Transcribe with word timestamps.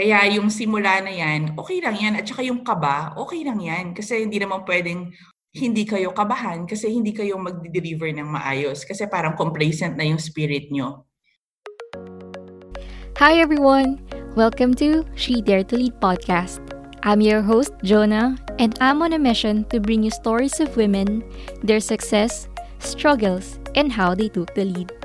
Kaya 0.00 0.24
yung 0.32 0.48
simula 0.48 1.04
na 1.04 1.12
yan, 1.12 1.52
okay 1.60 1.84
lang 1.84 1.92
yan. 1.92 2.16
At 2.16 2.24
saka 2.24 2.40
yung 2.40 2.64
kaba, 2.64 3.12
okay 3.20 3.44
lang 3.44 3.60
yan. 3.60 3.92
Kasi 3.92 4.24
hindi 4.24 4.40
naman 4.40 4.64
pwedeng 4.64 5.12
hindi 5.52 5.84
kayo 5.84 6.16
kabahan 6.16 6.64
kasi 6.64 6.88
hindi 6.88 7.12
kayo 7.12 7.36
mag-deliver 7.36 8.08
ng 8.08 8.24
maayos. 8.24 8.88
Kasi 8.88 9.04
parang 9.12 9.36
complacent 9.36 10.00
na 10.00 10.08
yung 10.08 10.16
spirit 10.16 10.72
nyo. 10.72 11.04
Hi 13.20 13.44
everyone! 13.44 14.00
Welcome 14.40 14.72
to 14.80 15.04
She 15.20 15.44
Dare 15.44 15.68
to 15.68 15.76
Lead 15.76 16.00
podcast. 16.00 16.64
I'm 17.04 17.20
your 17.20 17.44
host, 17.44 17.76
Jonah, 17.84 18.40
and 18.56 18.72
I'm 18.80 19.04
on 19.04 19.12
a 19.12 19.20
mission 19.20 19.68
to 19.68 19.84
bring 19.84 20.00
you 20.00 20.08
stories 20.16 20.64
of 20.64 20.80
women, 20.80 21.20
their 21.60 21.76
success, 21.76 22.48
struggles, 22.80 23.60
and 23.76 23.92
how 23.92 24.16
they 24.16 24.32
took 24.32 24.48
the 24.56 24.64
lead. 24.64 24.96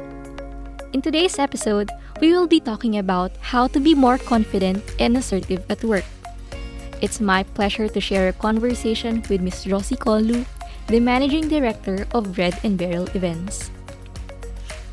In 0.96 1.04
today's 1.04 1.36
episode, 1.36 1.91
we 2.21 2.32
will 2.32 2.47
be 2.47 2.59
talking 2.59 2.97
about 2.97 3.31
how 3.41 3.68
to 3.68 3.79
be 3.79 3.93
more 3.93 4.18
confident 4.18 4.79
and 5.00 5.18
assertive 5.18 5.63
at 5.70 5.84
work. 5.84 6.05
It's 7.02 7.20
my 7.20 7.44
pleasure 7.44 7.90
to 7.90 7.99
share 7.99 8.30
a 8.30 8.34
conversation 8.34 9.21
with 9.30 9.41
Ms. 9.41 9.67
Rosie 9.67 9.95
Kolu, 9.99 10.45
the 10.88 10.99
Managing 10.99 11.49
Director 11.49 12.07
of 12.13 12.38
Red 12.38 12.57
and 12.63 12.77
Barrel 12.77 13.09
Events. 13.13 13.70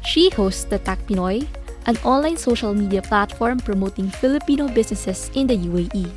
She 0.05 0.31
hosts 0.31 0.65
the 0.65 0.79
Tak 0.79 1.07
Pinoy, 1.07 1.47
an 1.87 1.97
online 2.03 2.37
social 2.37 2.75
media 2.75 3.03
platform 3.03 3.59
promoting 3.59 4.11
Filipino 4.11 4.67
businesses 4.69 5.31
in 5.35 5.47
the 5.47 5.57
UAE. 5.57 6.11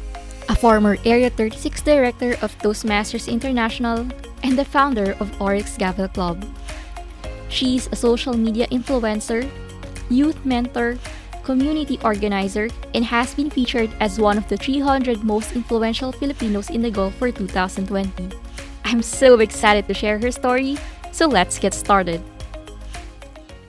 A 0.50 0.56
former 0.56 0.98
Area 1.06 1.30
36 1.30 1.82
director 1.82 2.38
of 2.42 2.58
Toastmasters 2.60 3.32
International 3.32 4.06
and 4.44 4.58
the 4.58 4.66
founder 4.66 5.18
of 5.20 5.30
Oryx 5.42 5.78
Gavel 5.78 6.08
Club. 6.10 6.46
She's 7.50 7.88
a 7.92 7.96
social 7.96 8.38
media 8.38 8.68
influencer 8.68 9.50
youth 10.10 10.46
mentor, 10.46 10.98
community 11.44 12.00
organizer, 12.04 12.70
and 12.94 13.06
has 13.06 13.34
been 13.34 13.50
featured 13.50 13.90
as 14.00 14.20
one 14.20 14.38
of 14.38 14.48
the 14.50 14.58
300 14.58 15.24
most 15.24 15.56
influential 15.56 16.12
Filipinos 16.12 16.70
in 16.70 16.82
the 16.82 16.92
Gulf 16.92 17.16
for 17.16 17.32
2020. 17.32 18.30
I'm 18.86 19.02
so 19.02 19.40
excited 19.40 19.88
to 19.88 19.94
share 19.94 20.20
her 20.20 20.32
story, 20.32 20.78
so 21.12 21.28
let's 21.28 21.60
get 21.60 21.74
started. 21.74 22.22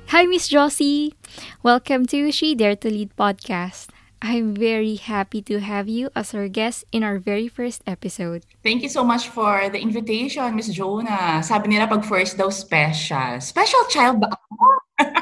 Hi, 0.08 0.24
Miss 0.24 0.48
Josie! 0.48 1.14
Welcome 1.62 2.06
to 2.06 2.30
She 2.30 2.54
Dare 2.54 2.76
to 2.76 2.88
Lead 2.88 3.16
podcast. 3.16 3.88
I'm 4.22 4.54
very 4.54 4.96
happy 4.96 5.42
to 5.42 5.60
have 5.60 5.88
you 5.88 6.08
as 6.16 6.34
our 6.34 6.48
guest 6.48 6.84
in 6.90 7.04
our 7.04 7.18
very 7.18 7.48
first 7.48 7.82
episode. 7.86 8.46
Thank 8.62 8.82
you 8.82 8.88
so 8.88 9.04
much 9.04 9.28
for 9.28 9.68
the 9.68 9.78
invitation, 9.78 10.56
Miss 10.56 10.68
Jonah. 10.68 11.42
Sabi 11.44 11.68
nila 11.68 11.86
pag 11.86 12.04
first 12.04 12.40
daw 12.40 12.48
special. 12.48 13.40
Special 13.40 13.84
child 13.92 14.24
ba 14.24 14.32
ako? 14.32 14.66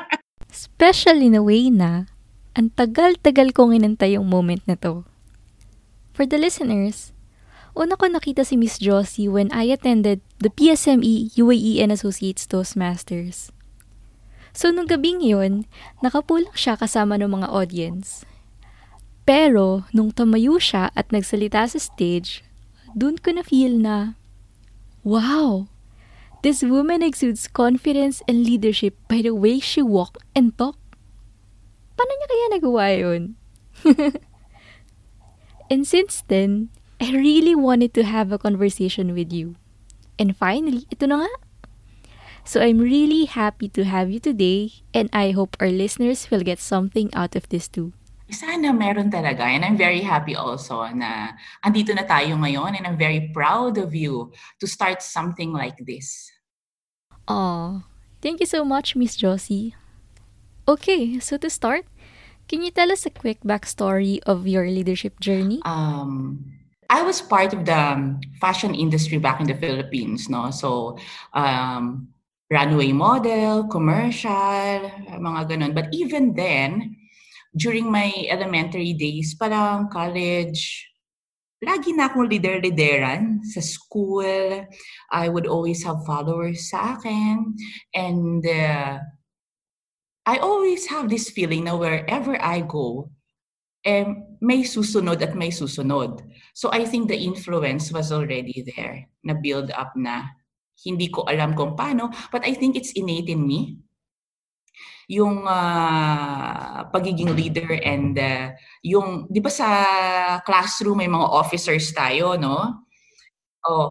Special 0.54 1.18
in 1.18 1.34
a 1.34 1.42
way 1.42 1.66
na 1.66 2.06
ang 2.54 2.70
tagal-tagal 2.78 3.50
kong 3.50 3.74
inantay 3.74 4.14
yung 4.14 4.30
moment 4.30 4.62
na 4.70 4.78
to. 4.78 5.02
For 6.14 6.30
the 6.30 6.38
listeners, 6.38 7.10
una 7.74 7.98
ko 7.98 8.06
nakita 8.06 8.46
si 8.46 8.54
Miss 8.54 8.78
Josie 8.78 9.26
when 9.26 9.50
I 9.50 9.66
attended 9.74 10.22
the 10.38 10.54
PSME 10.54 11.34
UAE 11.34 11.82
and 11.82 11.90
Associates 11.90 12.46
Toastmasters. 12.46 13.50
So 14.54 14.70
nung 14.70 14.86
gabing 14.86 15.26
yun, 15.26 15.66
nakapulak 15.98 16.54
siya 16.54 16.78
kasama 16.78 17.18
ng 17.18 17.34
mga 17.34 17.50
audience. 17.50 18.22
Pero 19.26 19.90
nung 19.90 20.14
tumayo 20.14 20.62
siya 20.62 20.94
at 20.94 21.10
nagsalita 21.10 21.66
sa 21.66 21.82
stage, 21.82 22.46
dun 22.94 23.18
ko 23.18 23.34
na 23.34 23.42
feel 23.42 23.74
na, 23.74 24.14
wow, 25.02 25.66
This 26.44 26.60
woman 26.60 27.00
exudes 27.00 27.48
confidence 27.48 28.20
and 28.28 28.44
leadership 28.44 29.00
by 29.08 29.24
the 29.24 29.32
way 29.32 29.64
she 29.64 29.80
walk 29.80 30.20
and 30.36 30.52
talk. 30.60 30.76
Paano 31.96 32.12
niya 32.20 32.28
kaya 32.28 32.46
nagawa 32.52 32.86
yun? 32.92 33.22
and 35.72 35.88
since 35.88 36.20
then, 36.28 36.68
I 37.00 37.16
really 37.16 37.56
wanted 37.56 37.96
to 37.96 38.04
have 38.04 38.28
a 38.28 38.36
conversation 38.36 39.16
with 39.16 39.32
you. 39.32 39.56
And 40.20 40.36
finally, 40.36 40.84
ito 40.92 41.08
na 41.08 41.24
nga. 41.24 41.32
So 42.44 42.60
I'm 42.60 42.76
really 42.76 43.24
happy 43.24 43.72
to 43.72 43.88
have 43.88 44.12
you 44.12 44.20
today 44.20 44.84
and 44.92 45.08
I 45.16 45.32
hope 45.32 45.56
our 45.64 45.72
listeners 45.72 46.28
will 46.28 46.44
get 46.44 46.60
something 46.60 47.08
out 47.16 47.40
of 47.40 47.48
this 47.48 47.72
too. 47.72 47.96
Sana 48.28 48.68
meron 48.76 49.08
talaga. 49.08 49.48
And 49.48 49.64
I'm 49.64 49.80
very 49.80 50.04
happy 50.04 50.36
also 50.36 50.84
na 50.92 51.32
andito 51.64 51.96
na 51.96 52.04
tayo 52.04 52.36
ngayon 52.36 52.76
and 52.76 52.84
I'm 52.84 53.00
very 53.00 53.32
proud 53.32 53.80
of 53.80 53.96
you 53.96 54.28
to 54.60 54.68
start 54.68 55.00
something 55.00 55.56
like 55.56 55.80
this. 55.88 56.33
Oh, 57.26 57.82
thank 58.20 58.40
you 58.40 58.46
so 58.46 58.64
much, 58.64 58.96
Miss 58.96 59.16
Josie. 59.16 59.74
Okay, 60.68 61.18
so 61.20 61.36
to 61.36 61.50
start, 61.50 61.84
can 62.48 62.62
you 62.62 62.70
tell 62.70 62.92
us 62.92 63.06
a 63.06 63.10
quick 63.10 63.40
backstory 63.44 64.20
of 64.24 64.46
your 64.46 64.66
leadership 64.66 65.20
journey? 65.20 65.60
Um, 65.64 66.44
I 66.88 67.02
was 67.02 67.20
part 67.20 67.52
of 67.52 67.64
the 67.64 68.20
fashion 68.40 68.74
industry 68.74 69.18
back 69.18 69.40
in 69.40 69.46
the 69.46 69.56
Philippines, 69.56 70.28
no? 70.28 70.50
So, 70.50 70.98
um, 71.32 72.08
runway 72.50 72.92
model, 72.92 73.64
commercial, 73.68 74.30
mga 75.08 75.40
ganun. 75.48 75.74
But 75.74 75.88
even 75.92 76.34
then, 76.34 76.96
during 77.56 77.90
my 77.90 78.12
elementary 78.28 78.92
days, 78.92 79.34
parang 79.34 79.88
college, 79.88 80.88
lagi 81.64 81.96
na 81.96 82.12
akong 82.12 82.28
leader-leaderan 82.28 83.42
sa 83.42 83.60
school. 83.64 84.64
I 85.10 85.26
would 85.28 85.48
always 85.48 85.82
have 85.82 86.04
followers 86.04 86.70
sa 86.70 86.96
akin. 86.96 87.56
And 87.96 88.44
uh, 88.44 89.00
I 90.24 90.36
always 90.40 90.88
have 90.88 91.08
this 91.08 91.28
feeling 91.28 91.64
na 91.64 91.76
wherever 91.76 92.36
I 92.40 92.64
go, 92.64 93.12
eh, 93.84 94.08
may 94.40 94.64
susunod 94.64 95.20
at 95.20 95.36
may 95.36 95.52
susunod. 95.52 96.24
So 96.56 96.72
I 96.72 96.84
think 96.88 97.08
the 97.08 97.20
influence 97.20 97.92
was 97.92 98.12
already 98.12 98.64
there, 98.76 99.08
na 99.24 99.36
build 99.36 99.72
up 99.72 99.92
na. 99.96 100.32
Hindi 100.74 101.08
ko 101.12 101.28
alam 101.28 101.54
kung 101.54 101.76
paano, 101.76 102.10
but 102.32 102.42
I 102.42 102.56
think 102.56 102.74
it's 102.74 102.92
innate 102.98 103.30
in 103.30 103.46
me 103.46 103.83
yung 105.08 105.44
uh, 105.44 106.88
pagiging 106.88 107.32
leader 107.36 107.76
and 107.84 108.16
uh, 108.16 108.52
yung 108.80 109.28
'di 109.28 109.40
ba 109.44 109.52
sa 109.52 109.68
classroom 110.42 111.00
may 111.00 111.10
mga 111.10 111.28
officers 111.28 111.92
tayo 111.92 112.36
no 112.40 112.84
oh 113.68 113.88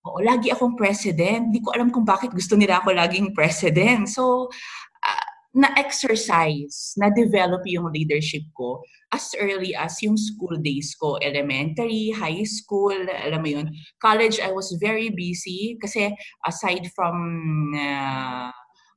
Oo, 0.00 0.24
lagi 0.24 0.48
akong 0.48 0.80
president. 0.80 1.52
Hindi 1.52 1.60
ko 1.60 1.76
alam 1.76 1.92
kung 1.92 2.08
bakit 2.08 2.32
gusto 2.32 2.56
nila 2.56 2.80
ako 2.80 2.96
laging 2.96 3.36
president. 3.36 4.08
So, 4.08 4.48
uh, 5.04 5.26
na-exercise, 5.52 6.96
na-develop 6.96 7.60
yung 7.68 7.92
leadership 7.92 8.48
ko 8.56 8.80
as 9.12 9.34
early 9.36 9.76
as 9.76 10.00
yung 10.00 10.16
school 10.16 10.56
days 10.56 10.96
ko. 10.96 11.20
Elementary, 11.20 12.16
high 12.16 12.40
school, 12.48 12.96
alam 12.96 13.44
mo 13.44 13.48
yun. 13.60 13.66
College, 14.00 14.40
I 14.40 14.56
was 14.56 14.72
very 14.80 15.12
busy 15.12 15.76
kasi 15.76 16.16
aside 16.48 16.88
from 16.96 17.20
uh, 17.76 18.48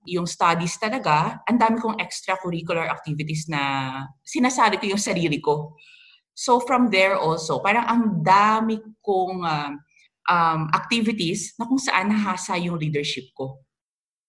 yung 0.06 0.28
studies 0.28 0.76
talaga, 0.80 1.40
ang 1.48 1.58
dami 1.60 1.80
kong 1.80 2.00
extracurricular 2.00 2.88
activities 2.88 3.48
na 3.48 3.92
sinasali 4.24 4.80
ko 4.80 4.96
yung 4.96 5.02
sarili 5.02 5.40
ko. 5.40 5.76
So 6.34 6.60
from 6.60 6.90
there 6.90 7.16
also, 7.16 7.62
parang 7.62 7.86
ang 7.86 8.04
dami 8.26 8.82
kong 9.06 9.46
uh, 9.46 9.72
um, 10.30 10.62
activities 10.74 11.54
na 11.60 11.68
kung 11.70 11.80
saan 11.80 12.10
nahasa 12.10 12.58
yung 12.58 12.80
leadership 12.80 13.30
ko. 13.38 13.60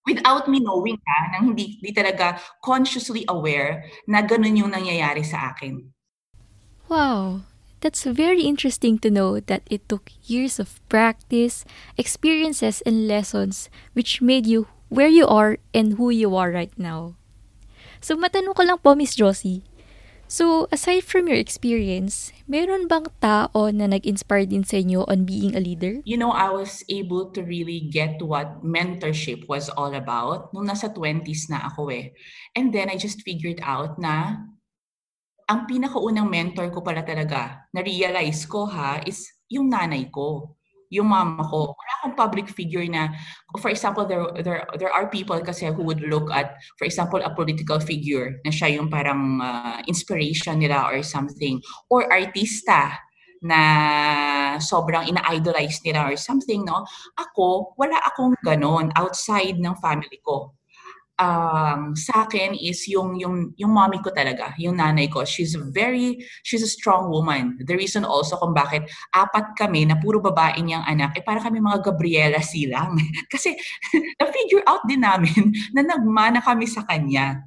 Without 0.04 0.52
me 0.52 0.60
knowing 0.60 1.00
ha, 1.00 1.20
nang 1.32 1.56
hindi, 1.56 1.80
hindi 1.80 1.92
talaga 1.96 2.36
consciously 2.60 3.24
aware 3.24 3.88
na 4.04 4.20
ganun 4.20 4.60
yung 4.60 4.70
nangyayari 4.72 5.24
sa 5.24 5.56
akin. 5.56 5.80
Wow, 6.92 7.48
that's 7.80 8.04
very 8.04 8.44
interesting 8.44 9.00
to 9.00 9.08
know 9.08 9.40
that 9.40 9.64
it 9.72 9.88
took 9.88 10.12
years 10.28 10.60
of 10.60 10.76
practice, 10.92 11.64
experiences, 11.96 12.84
and 12.84 13.08
lessons 13.08 13.72
which 13.96 14.20
made 14.20 14.44
you 14.44 14.68
where 14.94 15.10
you 15.10 15.26
are 15.26 15.58
and 15.74 15.98
who 15.98 16.08
you 16.08 16.32
are 16.38 16.54
right 16.54 16.72
now. 16.78 17.18
So 17.98 18.14
matanong 18.14 18.54
ko 18.54 18.62
lang 18.62 18.78
po, 18.78 18.94
Miss 18.94 19.18
Josie. 19.18 19.66
So, 20.24 20.66
aside 20.72 21.04
from 21.04 21.28
your 21.28 21.36
experience, 21.36 22.32
meron 22.48 22.88
bang 22.88 23.06
tao 23.20 23.68
na 23.68 23.84
nag-inspire 23.84 24.48
din 24.48 24.64
sa 24.64 24.80
inyo 24.80 25.04
on 25.04 25.28
being 25.28 25.52
a 25.52 25.60
leader? 25.60 26.00
You 26.08 26.16
know, 26.16 26.32
I 26.32 26.48
was 26.48 26.80
able 26.88 27.28
to 27.36 27.44
really 27.44 27.92
get 27.92 28.18
what 28.24 28.64
mentorship 28.64 29.44
was 29.52 29.68
all 29.68 29.92
about 29.92 30.48
nung 30.56 30.66
nasa 30.66 30.88
20s 30.88 31.52
na 31.52 31.68
ako 31.68 31.92
eh. 31.92 32.16
And 32.56 32.72
then 32.72 32.88
I 32.88 32.96
just 32.96 33.20
figured 33.20 33.60
out 33.60 34.00
na 34.00 34.48
ang 35.44 35.68
pinakaunang 35.68 36.32
mentor 36.32 36.72
ko 36.72 36.80
pala 36.80 37.04
talaga, 37.04 37.68
na-realize 37.76 38.48
ko 38.48 38.64
ha, 38.64 39.04
is 39.04 39.28
yung 39.52 39.68
nanay 39.68 40.08
ko 40.08 40.53
yung 40.90 41.12
mama 41.12 41.44
ko. 41.46 41.74
Wala 41.74 41.92
akong 42.00 42.16
public 42.16 42.46
figure 42.48 42.84
na, 42.88 43.12
for 43.60 43.70
example, 43.70 44.06
there, 44.06 44.24
there, 44.42 44.64
there 44.78 44.92
are 44.92 45.08
people 45.08 45.38
kasi 45.40 45.68
who 45.68 45.82
would 45.84 46.00
look 46.06 46.30
at, 46.30 46.56
for 46.78 46.84
example, 46.84 47.20
a 47.20 47.34
political 47.34 47.80
figure 47.80 48.40
na 48.44 48.50
siya 48.50 48.78
yung 48.80 48.88
parang 48.88 49.40
uh, 49.42 49.78
inspiration 49.86 50.58
nila 50.58 50.88
or 50.88 51.02
something. 51.02 51.60
Or 51.90 52.08
artista 52.08 53.04
na 53.44 54.56
sobrang 54.56 55.04
ina-idolize 55.04 55.84
nila 55.84 56.08
or 56.08 56.16
something, 56.16 56.64
no? 56.64 56.88
Ako, 57.20 57.76
wala 57.76 58.00
akong 58.00 58.32
ganon 58.40 58.88
outside 58.96 59.60
ng 59.60 59.76
family 59.84 60.16
ko. 60.24 60.53
Um, 61.18 61.94
sa 61.94 62.26
akin 62.26 62.58
is 62.58 62.86
yung 62.90 63.18
yung 63.18 63.54
yung 63.54 63.72
mommy 63.72 64.02
ko 64.02 64.10
talaga, 64.10 64.54
yung 64.58 64.78
nanay 64.78 65.06
ko. 65.06 65.22
She's 65.22 65.54
very 65.70 66.22
she's 66.42 66.62
a 66.62 66.70
strong 66.70 67.10
woman. 67.10 67.58
The 67.62 67.76
reason 67.78 68.02
also 68.02 68.38
kung 68.38 68.54
bakit 68.54 68.90
apat 69.14 69.54
kami 69.54 69.86
na 69.86 69.98
puro 69.98 70.18
babae 70.18 70.58
niyang 70.62 70.86
anak, 70.86 71.14
eh 71.18 71.24
para 71.24 71.38
kami 71.38 71.62
mga 71.62 71.92
Gabriela 71.92 72.40
silang. 72.42 72.98
Kasi 73.32 73.54
na-figure 74.20 74.64
out 74.66 74.82
din 74.86 75.02
namin 75.02 75.54
na 75.76 75.82
nagmana 75.86 76.42
kami 76.42 76.66
sa 76.66 76.82
kanya. 76.86 77.42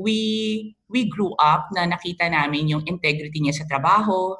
We 0.00 0.72
we 0.88 1.06
grew 1.12 1.36
up 1.36 1.68
na 1.76 1.84
nakita 1.84 2.26
namin 2.32 2.72
yung 2.72 2.84
integrity 2.88 3.44
niya 3.44 3.62
sa 3.62 3.68
trabaho, 3.68 4.32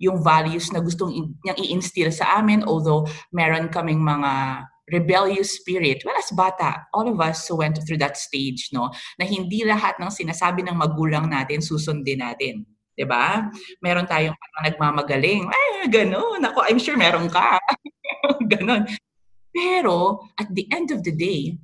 yung 0.00 0.20
values 0.24 0.72
na 0.72 0.80
gustong 0.80 1.36
niyang 1.44 1.58
i-instill 1.60 2.12
sa 2.12 2.36
amin 2.40 2.60
although 2.68 3.08
meron 3.32 3.72
kaming 3.72 4.00
mga 4.00 4.64
rebellious 4.90 5.58
spirit. 5.58 6.02
Well, 6.06 6.14
as 6.14 6.30
bata, 6.30 6.86
all 6.94 7.10
of 7.10 7.18
us 7.18 7.50
went 7.50 7.78
through 7.82 7.98
that 7.98 8.16
stage, 8.16 8.70
no? 8.70 8.94
Na 9.18 9.26
hindi 9.26 9.66
lahat 9.66 9.98
ng 9.98 10.10
sinasabi 10.10 10.62
ng 10.62 10.76
magulang 10.78 11.26
natin 11.30 11.58
susundin 11.58 12.22
natin. 12.22 12.66
'di 12.96 13.04
ba? 13.04 13.52
Meron 13.84 14.08
tayong 14.08 14.32
parang 14.32 14.64
nagmamagaling. 14.72 15.44
Ay, 15.52 15.92
gano'n. 15.92 16.40
Ako, 16.40 16.64
I'm 16.64 16.80
sure 16.80 16.96
meron 16.96 17.28
ka. 17.28 17.60
gano'n. 18.52 18.88
Pero 19.52 20.24
at 20.40 20.48
the 20.52 20.64
end 20.72 20.90
of 20.90 21.04
the 21.04 21.12
day, 21.12 21.60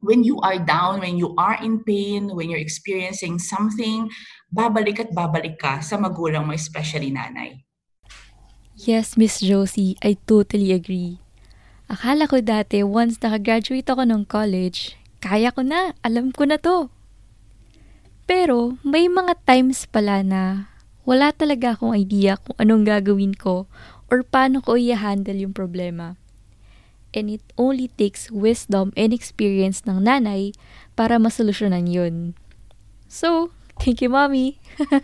when 0.00 0.22
you 0.22 0.38
are 0.40 0.58
down, 0.62 1.02
when 1.02 1.18
you 1.18 1.34
are 1.36 1.58
in 1.60 1.82
pain, 1.82 2.30
when 2.32 2.48
you're 2.48 2.62
experiencing 2.62 3.38
something, 3.38 4.08
babalik 4.48 5.02
at 5.02 5.10
babalik 5.12 5.58
ka 5.60 5.82
sa 5.82 5.98
magulang 5.98 6.46
mo, 6.46 6.54
especially 6.54 7.12
nanay. 7.12 7.60
Yes, 8.80 9.20
Miss 9.20 9.44
Josie, 9.44 10.00
I 10.00 10.16
totally 10.24 10.72
agree. 10.72 11.20
Akala 11.90 12.30
ko 12.30 12.38
dati 12.38 12.86
once 12.86 13.18
nakagraduate 13.18 13.90
ako 13.90 14.06
ng 14.06 14.22
college, 14.30 14.94
kaya 15.18 15.50
ko 15.50 15.66
na, 15.66 15.98
alam 16.06 16.30
ko 16.30 16.46
na 16.46 16.54
to. 16.54 16.86
Pero 18.30 18.78
may 18.86 19.10
mga 19.10 19.34
times 19.42 19.90
pala 19.90 20.22
na 20.22 20.70
wala 21.02 21.34
talaga 21.34 21.74
akong 21.74 21.98
idea 21.98 22.38
kung 22.38 22.54
anong 22.62 22.86
gagawin 22.86 23.34
ko 23.34 23.66
or 24.06 24.22
paano 24.22 24.62
ko 24.62 24.78
i-handle 24.78 25.34
yung 25.34 25.50
problema. 25.50 26.14
And 27.10 27.26
it 27.26 27.42
only 27.58 27.90
takes 27.90 28.30
wisdom 28.30 28.94
and 28.94 29.10
experience 29.10 29.82
ng 29.82 30.06
nanay 30.06 30.54
para 30.94 31.18
masolusyonan 31.18 31.90
yun. 31.90 32.38
So, 33.10 33.50
thank 33.82 33.98
you, 33.98 34.14
mommy. 34.14 34.62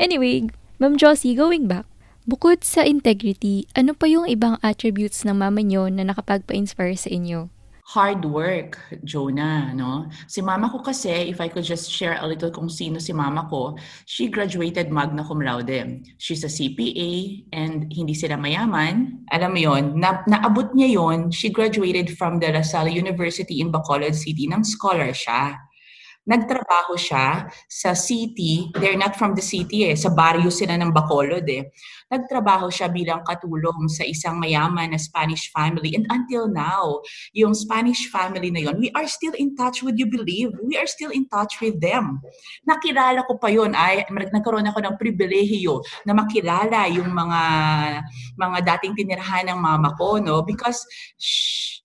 anyway, 0.00 0.48
Ma'am 0.80 0.96
Josie, 0.96 1.36
going 1.36 1.68
back, 1.68 1.84
Bukod 2.26 2.66
sa 2.66 2.82
integrity, 2.82 3.70
ano 3.78 3.94
pa 3.94 4.10
yung 4.10 4.26
ibang 4.26 4.58
attributes 4.58 5.22
ng 5.22 5.38
mama 5.38 5.62
nyo 5.62 5.86
na 5.86 6.02
nakapagpa-inspire 6.02 6.98
sa 6.98 7.06
inyo? 7.06 7.46
hard 7.86 8.26
work, 8.26 8.82
Jonah, 9.06 9.70
no? 9.70 10.10
Si 10.26 10.42
mama 10.42 10.66
ko 10.66 10.82
kasi, 10.82 11.30
if 11.30 11.38
I 11.38 11.46
could 11.46 11.62
just 11.62 11.86
share 11.86 12.18
a 12.18 12.26
little 12.26 12.50
kung 12.50 12.66
sino 12.66 12.98
si 12.98 13.14
mama 13.14 13.46
ko, 13.46 13.78
she 14.10 14.26
graduated 14.26 14.90
magna 14.90 15.22
cum 15.22 15.38
laude. 15.38 16.02
She's 16.18 16.42
a 16.42 16.50
CPA 16.50 17.46
and 17.54 17.86
hindi 17.94 18.10
sila 18.18 18.34
mayaman. 18.34 19.22
Alam 19.30 19.54
mo 19.54 19.60
yon, 19.62 19.84
na, 20.02 20.26
naabot 20.26 20.74
niya 20.74 20.98
yon. 20.98 21.30
She 21.30 21.54
graduated 21.54 22.18
from 22.18 22.42
the 22.42 22.50
La 22.50 22.66
Salle 22.66 22.90
University 22.90 23.62
in 23.62 23.70
Bacolod 23.70 24.18
City 24.18 24.50
ng 24.50 24.66
scholar 24.66 25.14
siya 25.14 25.54
nagtrabaho 26.26 26.98
siya 26.98 27.46
sa 27.70 27.94
city. 27.94 28.74
They're 28.74 28.98
not 28.98 29.14
from 29.14 29.38
the 29.38 29.42
city 29.42 29.86
eh. 29.86 29.94
Sa 29.94 30.10
barrio 30.10 30.50
sila 30.50 30.74
ng 30.74 30.90
Bacolod 30.90 31.46
eh. 31.46 31.70
Nagtrabaho 32.10 32.66
siya 32.66 32.90
bilang 32.90 33.22
katulong 33.22 33.86
sa 33.86 34.02
isang 34.02 34.42
mayaman 34.42 34.90
na 34.90 34.98
Spanish 34.98 35.48
family. 35.54 35.94
And 35.94 36.04
until 36.10 36.50
now, 36.50 37.06
yung 37.30 37.54
Spanish 37.54 38.10
family 38.10 38.50
na 38.50 38.66
yon, 38.66 38.82
we 38.82 38.90
are 38.98 39.06
still 39.06 39.34
in 39.38 39.54
touch 39.54 39.86
with 39.86 39.94
you 39.94 40.10
believe. 40.10 40.50
We 40.66 40.74
are 40.74 40.90
still 40.90 41.14
in 41.14 41.30
touch 41.30 41.62
with 41.62 41.78
them. 41.78 42.18
Nakilala 42.66 43.22
ko 43.30 43.38
pa 43.38 43.46
yon 43.46 43.78
ay 43.78 44.10
nagkaroon 44.10 44.66
ako 44.66 44.82
ng 44.82 44.98
pribilehiyo 44.98 45.78
na 46.02 46.12
makilala 46.12 46.90
yung 46.90 47.14
mga 47.14 47.40
mga 48.34 48.58
dating 48.74 48.98
tinirahan 48.98 49.46
ng 49.46 49.58
mama 49.58 49.94
ko 49.94 50.18
no 50.18 50.42
because 50.42 50.82
shh, 51.16 51.82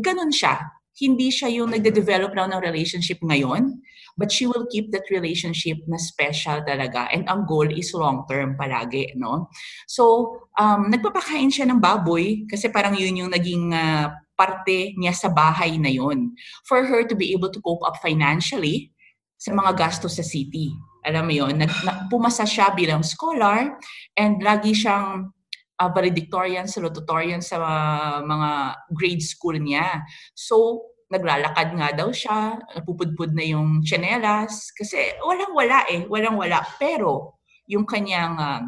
ganun 0.00 0.32
siya 0.32 0.81
hindi 0.98 1.32
siya 1.32 1.48
yung 1.48 1.72
nagde-develop 1.72 2.36
lang 2.36 2.52
ng 2.52 2.60
relationship 2.60 3.16
ngayon, 3.24 3.80
but 4.16 4.28
she 4.28 4.44
will 4.44 4.68
keep 4.68 4.92
that 4.92 5.08
relationship 5.08 5.80
na 5.88 5.96
special 5.96 6.60
talaga. 6.68 7.08
And 7.08 7.24
ang 7.28 7.48
goal 7.48 7.68
is 7.72 7.96
long-term 7.96 8.60
palagi, 8.60 9.16
no? 9.16 9.48
So, 9.88 10.36
um, 10.60 10.92
nagpapakain 10.92 11.48
siya 11.48 11.64
ng 11.72 11.80
baboy 11.80 12.44
kasi 12.44 12.68
parang 12.68 12.92
yun 12.92 13.24
yung 13.24 13.32
naging 13.32 13.72
uh, 13.72 14.12
parte 14.36 14.92
niya 15.00 15.16
sa 15.16 15.32
bahay 15.32 15.80
na 15.80 15.88
yun. 15.88 16.36
For 16.68 16.84
her 16.84 17.08
to 17.08 17.16
be 17.16 17.32
able 17.32 17.48
to 17.52 17.60
cope 17.64 17.84
up 17.88 18.00
financially 18.04 18.92
sa 19.40 19.50
mga 19.56 19.74
gastos 19.74 20.20
sa 20.20 20.24
city. 20.24 20.70
Alam 21.02 21.26
mo 21.26 21.34
yun, 21.34 21.58
nag, 21.58 21.72
na, 21.82 22.06
pumasa 22.06 22.46
siya 22.46 22.70
bilang 22.78 23.02
scholar 23.02 23.74
and 24.14 24.38
lagi 24.38 24.70
siyang 24.70 25.34
uh, 25.78 25.90
valedictorian, 25.92 26.68
salutatorian 26.68 27.40
sa 27.40 27.56
uh, 27.60 28.18
mga 28.24 28.50
grade 28.92 29.22
school 29.22 29.56
niya. 29.56 30.02
So, 30.34 30.88
naglalakad 31.12 31.76
nga 31.76 31.88
daw 31.92 32.08
siya, 32.08 32.56
napupudpud 32.72 33.36
na 33.36 33.44
yung 33.44 33.84
chanelas, 33.84 34.72
kasi 34.72 35.12
walang-wala 35.20 35.84
eh, 35.92 36.08
walang-wala. 36.08 36.64
Pero 36.80 37.36
yung 37.68 37.84
kanyang 37.84 38.36
uh, 38.40 38.64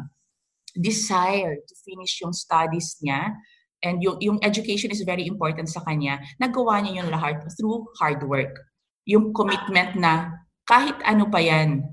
desire 0.77 1.57
to 1.65 1.73
finish 1.81 2.21
yung 2.21 2.33
studies 2.33 3.01
niya, 3.01 3.33
and 3.81 4.01
yung, 4.01 4.17
yung 4.21 4.37
education 4.45 4.93
is 4.93 5.01
very 5.01 5.25
important 5.25 5.69
sa 5.69 5.81
kanya, 5.85 6.21
nagawa 6.37 6.81
niya 6.81 7.01
yung 7.05 7.09
lahat 7.09 7.41
through 7.57 7.85
hard 7.97 8.21
work. 8.25 8.53
Yung 9.05 9.33
commitment 9.33 9.97
na 9.97 10.45
kahit 10.65 10.97
ano 11.05 11.29
pa 11.29 11.41
yan, 11.41 11.85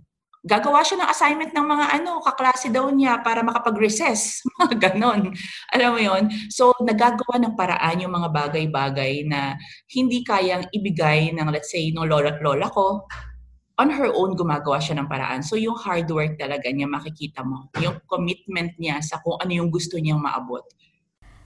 gagawa 0.42 0.82
siya 0.82 0.98
ng 0.98 1.10
assignment 1.10 1.52
ng 1.54 1.66
mga 1.66 1.86
ano, 2.02 2.18
kaklase 2.18 2.66
daw 2.66 2.90
niya 2.90 3.22
para 3.22 3.46
makapag-recess. 3.46 4.42
Mga 4.58 4.74
ganon. 4.90 5.30
Alam 5.70 5.90
mo 5.94 6.00
yon 6.02 6.24
So, 6.50 6.74
nagagawa 6.82 7.38
ng 7.38 7.54
paraan 7.54 8.02
yung 8.02 8.14
mga 8.14 8.30
bagay-bagay 8.30 9.26
na 9.26 9.54
hindi 9.90 10.26
kayang 10.26 10.66
ibigay 10.74 11.30
ng, 11.30 11.46
let's 11.50 11.70
say, 11.70 11.94
no 11.94 12.02
lola 12.02 12.34
lola 12.42 12.66
ko. 12.70 13.06
On 13.78 13.88
her 13.88 14.10
own, 14.10 14.34
gumagawa 14.34 14.82
siya 14.82 14.98
ng 14.98 15.08
paraan. 15.08 15.46
So, 15.46 15.54
yung 15.54 15.78
hard 15.78 16.10
work 16.10 16.34
talaga 16.38 16.70
niya, 16.70 16.90
makikita 16.90 17.46
mo. 17.46 17.70
Yung 17.78 18.02
commitment 18.10 18.74
niya 18.78 18.98
sa 19.02 19.22
kung 19.22 19.38
ano 19.38 19.50
yung 19.54 19.70
gusto 19.70 19.96
niyang 19.98 20.20
maabot. 20.20 20.66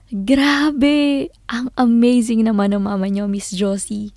Grabe! 0.09 1.29
Ang 1.49 1.69
amazing 1.77 2.45
naman 2.45 2.73
ng 2.73 2.83
mama 2.85 3.07
niyo, 3.07 3.29
Miss 3.29 3.53
Josie. 3.53 4.13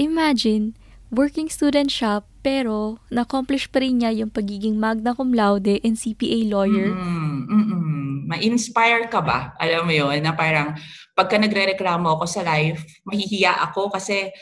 Imagine, 0.00 0.72
working 1.12 1.52
student 1.52 1.92
siya 1.92 2.24
pero 2.40 2.98
na-accomplish 3.12 3.68
pa 3.70 3.84
rin 3.84 4.00
niya 4.00 4.10
yung 4.24 4.32
pagiging 4.32 4.80
magna 4.80 5.14
cum 5.14 5.30
laude 5.30 5.78
and 5.84 5.94
CPA 5.94 6.48
lawyer. 6.48 6.90
Mm, 6.90 7.46
mm, 7.46 8.16
Ma-inspire 8.32 9.06
ka 9.12 9.20
ba? 9.20 9.52
Alam 9.60 9.86
mo 9.86 9.92
yon 9.92 10.24
na 10.24 10.32
parang 10.32 10.72
pagka 11.12 11.36
nagre-reklamo 11.36 12.16
ako 12.16 12.24
sa 12.24 12.40
life, 12.42 12.82
mahihiya 13.04 13.60
ako 13.70 13.92
kasi 13.92 14.32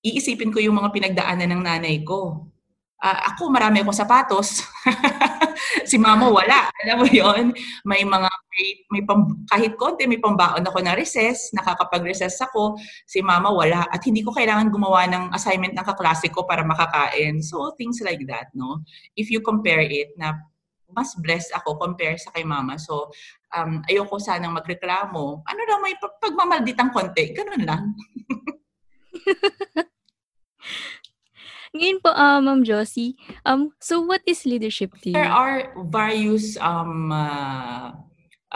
iisipin 0.00 0.50
ko 0.50 0.58
yung 0.58 0.80
mga 0.80 0.90
pinagdaanan 0.90 1.52
ng 1.52 1.62
nanay 1.62 2.00
ko. 2.00 2.48
Uh, 2.96 3.18
ako, 3.28 3.52
marami 3.52 3.84
akong 3.84 3.94
sapatos. 3.94 4.64
si 5.90 5.96
mama 5.96 6.28
wala. 6.28 6.68
Alam 6.84 6.96
mo 7.02 7.06
yon 7.08 7.44
May 7.84 8.04
mga, 8.04 8.28
may, 8.28 8.66
may 8.92 9.02
pam, 9.04 9.44
kahit 9.48 9.72
konti, 9.74 10.04
may 10.04 10.20
pambaon 10.20 10.64
ako 10.64 10.78
na 10.84 10.94
recess, 10.94 11.50
nakakapag-recess 11.56 12.36
ako. 12.44 12.76
Si 13.08 13.20
mama 13.20 13.52
wala. 13.52 13.88
At 13.88 14.04
hindi 14.04 14.20
ko 14.20 14.32
kailangan 14.32 14.68
gumawa 14.68 15.08
ng 15.08 15.24
assignment 15.32 15.74
ng 15.74 15.86
kaklase 15.86 16.28
ko 16.32 16.44
para 16.44 16.62
makakain. 16.62 17.40
So, 17.40 17.72
things 17.76 18.00
like 18.04 18.22
that, 18.28 18.52
no? 18.52 18.84
If 19.16 19.32
you 19.32 19.40
compare 19.40 19.82
it, 19.82 20.12
na 20.16 20.36
mas 20.94 21.18
blessed 21.18 21.50
ako 21.56 21.82
compare 21.82 22.14
sa 22.16 22.30
kay 22.30 22.46
mama. 22.46 22.78
So, 22.78 23.10
um, 23.56 23.82
ayoko 23.90 24.22
sanang 24.22 24.54
magreklamo. 24.54 25.42
Ano 25.42 25.60
lang, 25.66 25.80
may 25.82 25.96
pagmamalditang 25.98 26.94
konti. 26.94 27.34
Ganun 27.34 27.62
lang. 27.66 27.84
Ngayon 31.76 32.00
po, 32.00 32.10
uh, 32.10 32.40
Ma'am 32.40 32.64
Josie, 32.64 33.14
um, 33.44 33.68
so 33.76 34.00
what 34.00 34.24
is 34.24 34.48
leadership 34.48 34.96
to 35.04 35.12
you? 35.12 35.16
There 35.16 35.28
are 35.28 35.76
various 35.92 36.56
um, 36.56 37.12
uh, 37.12 37.92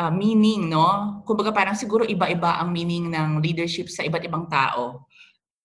uh, 0.01 0.13
meaning, 0.13 0.73
no? 0.73 1.21
Kumbaga 1.29 1.53
parang 1.53 1.77
siguro 1.77 2.09
iba-iba 2.09 2.57
ang 2.57 2.73
meaning 2.73 3.13
ng 3.13 3.45
leadership 3.45 3.93
sa 3.93 4.01
iba't 4.01 4.25
ibang 4.25 4.49
tao. 4.49 5.05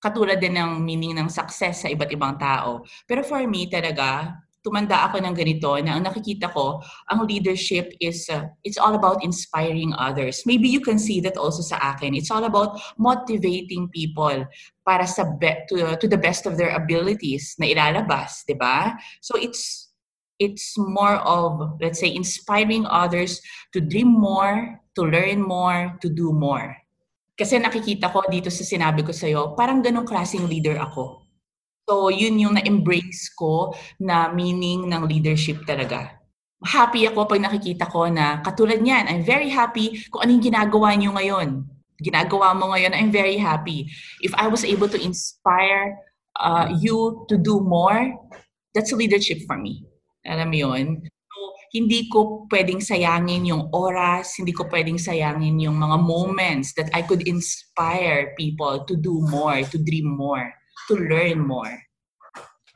Katulad 0.03 0.38
din 0.43 0.59
ng 0.59 0.83
meaning 0.83 1.15
ng 1.15 1.31
success 1.31 1.88
sa 1.88 1.89
iba't 1.89 2.12
ibang 2.12 2.35
tao. 2.35 2.83
Pero 3.07 3.24
for 3.24 3.41
me 3.47 3.71
talaga, 3.71 4.35
tumanda 4.65 5.05
ako 5.05 5.22
ng 5.22 5.38
ganito 5.38 5.77
na 5.86 5.93
ang 5.93 6.10
nakikita 6.10 6.50
ko, 6.50 6.81
ang 7.13 7.29
leadership 7.29 7.93
is, 8.01 8.25
uh, 8.34 8.50
it's 8.65 8.81
all 8.81 8.98
about 8.98 9.22
inspiring 9.22 9.93
others. 9.93 10.41
Maybe 10.50 10.65
you 10.65 10.81
can 10.81 10.98
see 10.98 11.22
that 11.22 11.38
also 11.38 11.62
sa 11.62 11.77
akin. 11.93 12.17
It's 12.17 12.34
all 12.34 12.50
about 12.50 12.81
motivating 12.98 13.93
people 13.93 14.50
para 14.81 15.05
sa 15.05 15.29
be- 15.38 15.62
to, 15.69 15.93
to 16.01 16.07
the 16.10 16.17
best 16.17 16.50
of 16.50 16.57
their 16.57 16.74
abilities 16.74 17.53
na 17.62 17.69
ilalabas, 17.69 18.41
di 18.50 18.57
ba? 18.57 18.98
So 19.22 19.38
it's 19.38 19.93
it's 20.39 20.75
more 20.75 21.15
of, 21.24 21.79
let's 21.79 22.00
say, 22.00 22.12
inspiring 22.12 22.84
others 22.89 23.39
to 23.72 23.79
dream 23.79 24.12
more, 24.12 24.81
to 24.95 25.07
learn 25.07 25.39
more, 25.39 25.95
to 26.03 26.12
do 26.12 26.36
more. 26.36 26.75
Kasi 27.36 27.60
nakikita 27.60 28.12
ko 28.12 28.24
dito 28.31 28.48
sa 28.48 28.63
sinabi 28.63 29.03
ko 29.03 29.12
sa'yo, 29.12 29.55
parang 29.55 29.84
ganong 29.84 30.07
klaseng 30.07 30.48
leader 30.48 30.79
ako. 30.79 31.25
So, 31.86 32.10
yun 32.10 32.42
yung 32.42 32.58
na-embrace 32.58 33.30
ko 33.38 33.77
na 34.01 34.34
meaning 34.34 34.89
ng 34.89 35.06
leadership 35.06 35.70
talaga. 35.70 36.18
Happy 36.65 37.06
ako 37.06 37.30
pag 37.30 37.46
nakikita 37.46 37.86
ko 37.86 38.10
na 38.10 38.42
katulad 38.42 38.82
niyan, 38.82 39.06
I'm 39.06 39.22
very 39.22 39.54
happy 39.54 40.01
kung 40.10 40.25
anong 40.25 40.50
ginagawa 40.50 40.98
niyo 40.98 41.13
ngayon. 41.13 41.62
Ginagawa 42.01 42.58
mo 42.58 42.74
ngayon, 42.74 42.98
I'm 42.98 43.13
very 43.13 43.38
happy. 43.38 43.86
If 44.25 44.34
I 44.34 44.50
was 44.50 44.65
able 44.65 44.89
to 44.89 44.98
inspire 44.98 45.94
uh, 46.42 46.74
you 46.74 47.22
to 47.30 47.38
do 47.38 47.62
more, 47.62 48.18
that's 48.74 48.89
leadership 48.89 49.46
for 49.46 49.62
me. 49.62 49.86
Alam 50.25 50.50
mo 50.50 50.58
yun? 50.58 51.06
So, 51.06 51.38
hindi 51.70 52.10
ko 52.10 52.50
pwedeng 52.50 52.82
sayangin 52.82 53.46
yung 53.46 53.70
oras, 53.70 54.42
hindi 54.42 54.58
ko 54.58 54.65
pwedeng 54.74 54.98
sayangin 54.98 55.62
yung 55.62 55.77
mga 55.77 56.01
moments 56.01 56.74
that 56.82 56.89
I 56.98 57.06
could 57.06 57.30
inspire 57.30 58.34
people 58.42 58.82
to 58.89 58.98
do 58.98 59.22
more, 59.30 59.62
to 59.70 59.77
dream 59.77 60.10
more 60.10 60.50
to 60.88 60.94
learn 61.00 61.44
more. 61.44 61.86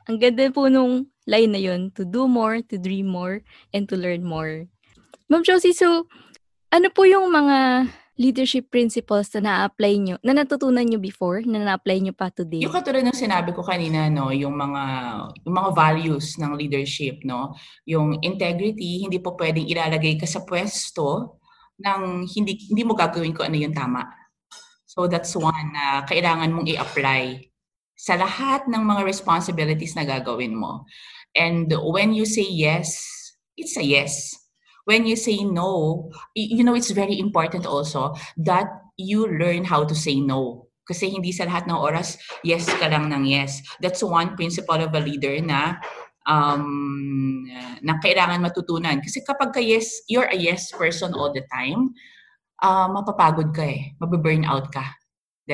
Ang 0.08 0.18
ganda 0.18 0.50
po 0.50 0.66
nung 0.66 1.06
line 1.28 1.52
na 1.54 1.60
yun, 1.60 1.94
to 1.94 2.02
do 2.02 2.26
more, 2.26 2.58
to 2.66 2.76
dream 2.80 3.06
more, 3.06 3.44
and 3.70 3.86
to 3.86 3.94
learn 3.94 4.26
more. 4.26 4.66
Ma'am 5.30 5.46
Josie, 5.46 5.76
so 5.76 6.10
ano 6.74 6.90
po 6.90 7.06
yung 7.06 7.30
mga 7.30 7.86
leadership 8.20 8.68
principles 8.68 9.32
na 9.38 9.40
na-apply 9.40 9.92
nyo, 9.96 10.16
na 10.20 10.36
natutunan 10.36 10.84
nyo 10.84 11.00
before, 11.00 11.40
na 11.40 11.64
na-apply 11.64 12.04
nyo 12.04 12.12
pa 12.12 12.28
today? 12.28 12.60
Yung 12.60 12.74
katulad 12.74 13.00
ng 13.00 13.16
sinabi 13.16 13.56
ko 13.56 13.64
kanina, 13.64 14.12
no, 14.12 14.28
yung 14.28 14.52
mga 14.52 14.82
yung 15.48 15.54
mga 15.56 15.70
values 15.72 16.36
ng 16.36 16.52
leadership, 16.52 17.24
no, 17.24 17.56
yung 17.88 18.20
integrity, 18.20 19.00
hindi 19.00 19.16
po 19.24 19.38
pwedeng 19.40 19.64
ilalagay 19.64 20.20
ka 20.20 20.28
sa 20.28 20.44
pwesto 20.44 21.40
nang 21.80 22.28
hindi 22.28 22.60
hindi 22.68 22.84
mo 22.84 22.92
gagawin 22.92 23.32
ko 23.32 23.40
ano 23.40 23.56
yung 23.56 23.72
tama. 23.72 24.04
So 24.84 25.08
that's 25.08 25.32
one 25.32 25.72
na 25.72 26.02
uh, 26.02 26.04
kailangan 26.04 26.52
mong 26.52 26.68
i-apply 26.68 27.49
sa 28.00 28.16
lahat 28.16 28.64
ng 28.64 28.80
mga 28.80 29.04
responsibilities 29.04 29.92
na 29.92 30.08
gagawin 30.08 30.56
mo. 30.56 30.88
And 31.36 31.68
when 31.92 32.16
you 32.16 32.24
say 32.24 32.48
yes, 32.48 32.96
it's 33.60 33.76
a 33.76 33.84
yes. 33.84 34.32
When 34.88 35.04
you 35.04 35.20
say 35.20 35.44
no, 35.44 36.08
you 36.32 36.64
know, 36.64 36.72
it's 36.72 36.96
very 36.96 37.20
important 37.20 37.68
also 37.68 38.16
that 38.40 38.72
you 38.96 39.28
learn 39.28 39.68
how 39.68 39.84
to 39.84 39.92
say 39.92 40.16
no. 40.16 40.72
Kasi 40.88 41.12
hindi 41.12 41.30
sa 41.30 41.44
lahat 41.44 41.68
ng 41.68 41.76
oras, 41.76 42.16
yes 42.40 42.64
ka 42.80 42.88
lang 42.88 43.12
ng 43.12 43.28
yes. 43.28 43.60
That's 43.84 44.00
one 44.00 44.32
principle 44.32 44.80
of 44.80 44.96
a 44.96 45.04
leader 45.04 45.36
na 45.44 45.76
um, 46.24 47.44
na 47.84 48.00
kailangan 48.00 48.40
matutunan. 48.40 49.04
Kasi 49.04 49.20
kapag 49.28 49.52
ka 49.52 49.60
yes, 49.60 50.08
you're 50.08 50.32
a 50.32 50.40
yes 50.40 50.72
person 50.72 51.12
all 51.12 51.36
the 51.36 51.44
time, 51.52 51.92
uh, 52.64 52.88
mapapagod 52.88 53.52
ka 53.52 53.68
eh. 53.68 53.92
Mababurn 54.00 54.48
out 54.48 54.72
ka 54.72 54.99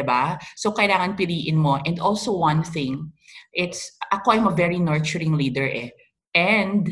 ba? 0.04 0.36
So 0.58 0.74
kailangan 0.74 1.16
piliin 1.16 1.56
mo. 1.56 1.78
And 1.86 1.96
also 2.00 2.34
one 2.34 2.66
thing, 2.66 3.12
it's 3.54 3.96
ako 4.12 4.36
I'm 4.36 4.48
a 4.50 4.56
very 4.56 4.76
nurturing 4.82 5.38
leader 5.38 5.64
eh. 5.64 5.94
And 6.34 6.88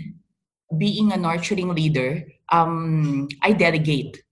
being 0.73 1.13
a 1.13 1.21
nurturing 1.21 1.75
leader, 1.75 2.25
um 2.49 3.27
I 3.43 3.53
delegate. 3.53 4.23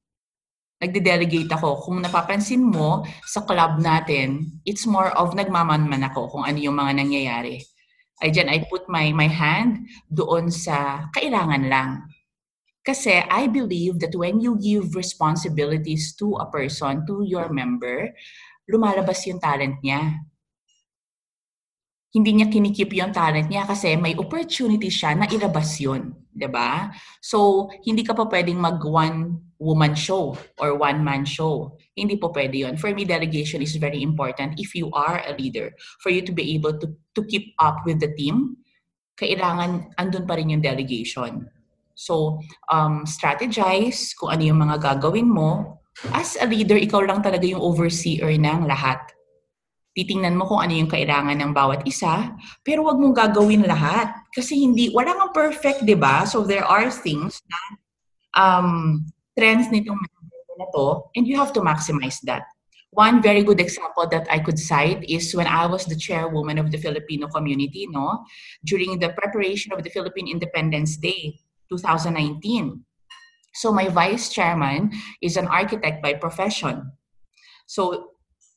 Nagde-delegate 0.83 1.47
ako. 1.55 1.79
Kung 1.79 2.02
napapansin 2.02 2.59
mo 2.59 3.07
sa 3.23 3.47
club 3.47 3.79
natin, 3.79 4.59
it's 4.67 4.83
more 4.83 5.14
of 5.14 5.31
nagmamanman 5.31 6.02
ako 6.11 6.26
kung 6.26 6.43
ano 6.43 6.59
yung 6.59 6.75
mga 6.75 6.99
nangyayari. 6.99 7.62
I 8.19 8.35
dyan, 8.35 8.50
I 8.50 8.67
put 8.67 8.91
my 8.91 9.14
my 9.14 9.31
hand 9.31 9.87
doon 10.11 10.50
sa 10.50 11.07
kailangan 11.14 11.71
lang. 11.71 12.07
Kasi 12.83 13.23
I 13.23 13.47
believe 13.47 14.02
that 14.02 14.14
when 14.19 14.43
you 14.43 14.59
give 14.59 14.99
responsibilities 14.99 16.19
to 16.19 16.35
a 16.43 16.50
person, 16.50 17.07
to 17.07 17.23
your 17.23 17.47
member, 17.55 18.11
lumalabas 18.73 19.21
yung 19.29 19.37
talent 19.37 19.76
niya. 19.85 20.25
Hindi 22.12 22.41
niya 22.41 22.49
kinikip 22.49 22.93
yung 22.97 23.12
talent 23.12 23.52
niya 23.52 23.69
kasi 23.69 23.97
may 24.00 24.17
opportunity 24.17 24.88
siya 24.88 25.17
na 25.17 25.29
ilabas 25.29 25.76
yun. 25.81 26.12
ba? 26.12 26.37
Diba? 26.37 26.71
So, 27.21 27.69
hindi 27.85 28.05
ka 28.05 28.17
pa 28.17 28.25
pwedeng 28.29 28.61
mag 28.61 28.81
one-woman 28.81 29.93
show 29.97 30.37
or 30.61 30.76
one-man 30.76 31.25
show. 31.29 31.76
Hindi 31.97 32.17
po 32.17 32.33
pwede 32.33 32.64
yun. 32.64 32.76
For 32.81 32.93
me, 32.93 33.05
delegation 33.05 33.61
is 33.61 33.76
very 33.76 34.00
important 34.00 34.61
if 34.61 34.73
you 34.76 34.88
are 34.93 35.21
a 35.25 35.37
leader. 35.37 35.73
For 36.00 36.09
you 36.12 36.25
to 36.25 36.33
be 36.33 36.52
able 36.57 36.76
to, 36.81 36.88
to 36.88 37.21
keep 37.29 37.52
up 37.61 37.85
with 37.85 38.00
the 38.00 38.12
team, 38.17 38.61
kailangan 39.17 39.93
andun 39.97 40.29
pa 40.29 40.37
rin 40.37 40.52
yung 40.52 40.64
delegation. 40.64 41.49
So, 41.93 42.41
um, 42.73 43.05
strategize 43.05 44.17
kung 44.17 44.33
ano 44.33 44.43
yung 44.45 44.61
mga 44.61 44.81
gagawin 44.81 45.29
mo 45.29 45.82
as 46.11 46.34
a 46.40 46.46
leader, 46.49 46.75
ikaw 46.75 47.04
lang 47.04 47.20
talaga 47.20 47.44
yung 47.46 47.61
overseer 47.61 48.32
ng 48.34 48.66
lahat. 48.66 48.99
Titingnan 49.92 50.40
mo 50.40 50.49
kung 50.49 50.64
ano 50.64 50.72
yung 50.72 50.88
kailangan 50.88 51.37
ng 51.37 51.52
bawat 51.52 51.84
isa, 51.84 52.32
pero 52.64 52.88
wag 52.88 52.96
mong 52.96 53.12
gagawin 53.12 53.68
lahat. 53.68 54.08
Kasi 54.32 54.64
hindi, 54.64 54.88
wala 54.88 55.12
kang 55.12 55.37
perfect, 55.37 55.84
di 55.84 55.92
ba? 55.92 56.25
So 56.25 56.49
there 56.49 56.64
are 56.64 56.88
things 56.88 57.44
na 57.44 57.61
um, 58.32 59.04
trends 59.37 59.68
nitong 59.68 60.00
na 60.56 60.66
to, 60.72 61.08
and 61.16 61.28
you 61.28 61.37
have 61.37 61.52
to 61.52 61.61
maximize 61.61 62.20
that. 62.25 62.49
One 62.92 63.25
very 63.25 63.40
good 63.40 63.61
example 63.61 64.04
that 64.12 64.28
I 64.28 64.40
could 64.40 64.61
cite 64.61 65.00
is 65.08 65.32
when 65.32 65.49
I 65.49 65.64
was 65.64 65.88
the 65.88 65.96
chairwoman 65.96 66.61
of 66.61 66.68
the 66.68 66.76
Filipino 66.76 67.25
community, 67.28 67.88
no, 67.88 68.25
during 68.64 69.00
the 69.00 69.16
preparation 69.16 69.72
of 69.72 69.80
the 69.80 69.88
Philippine 69.88 70.28
Independence 70.28 71.00
Day 71.00 71.40
2019. 71.72 72.84
So 73.54 73.73
my 73.73 73.88
vice 73.88 74.30
chairman 74.30 74.92
is 75.21 75.37
an 75.37 75.47
architect 75.47 76.02
by 76.02 76.14
profession. 76.14 76.92
So 77.66 78.12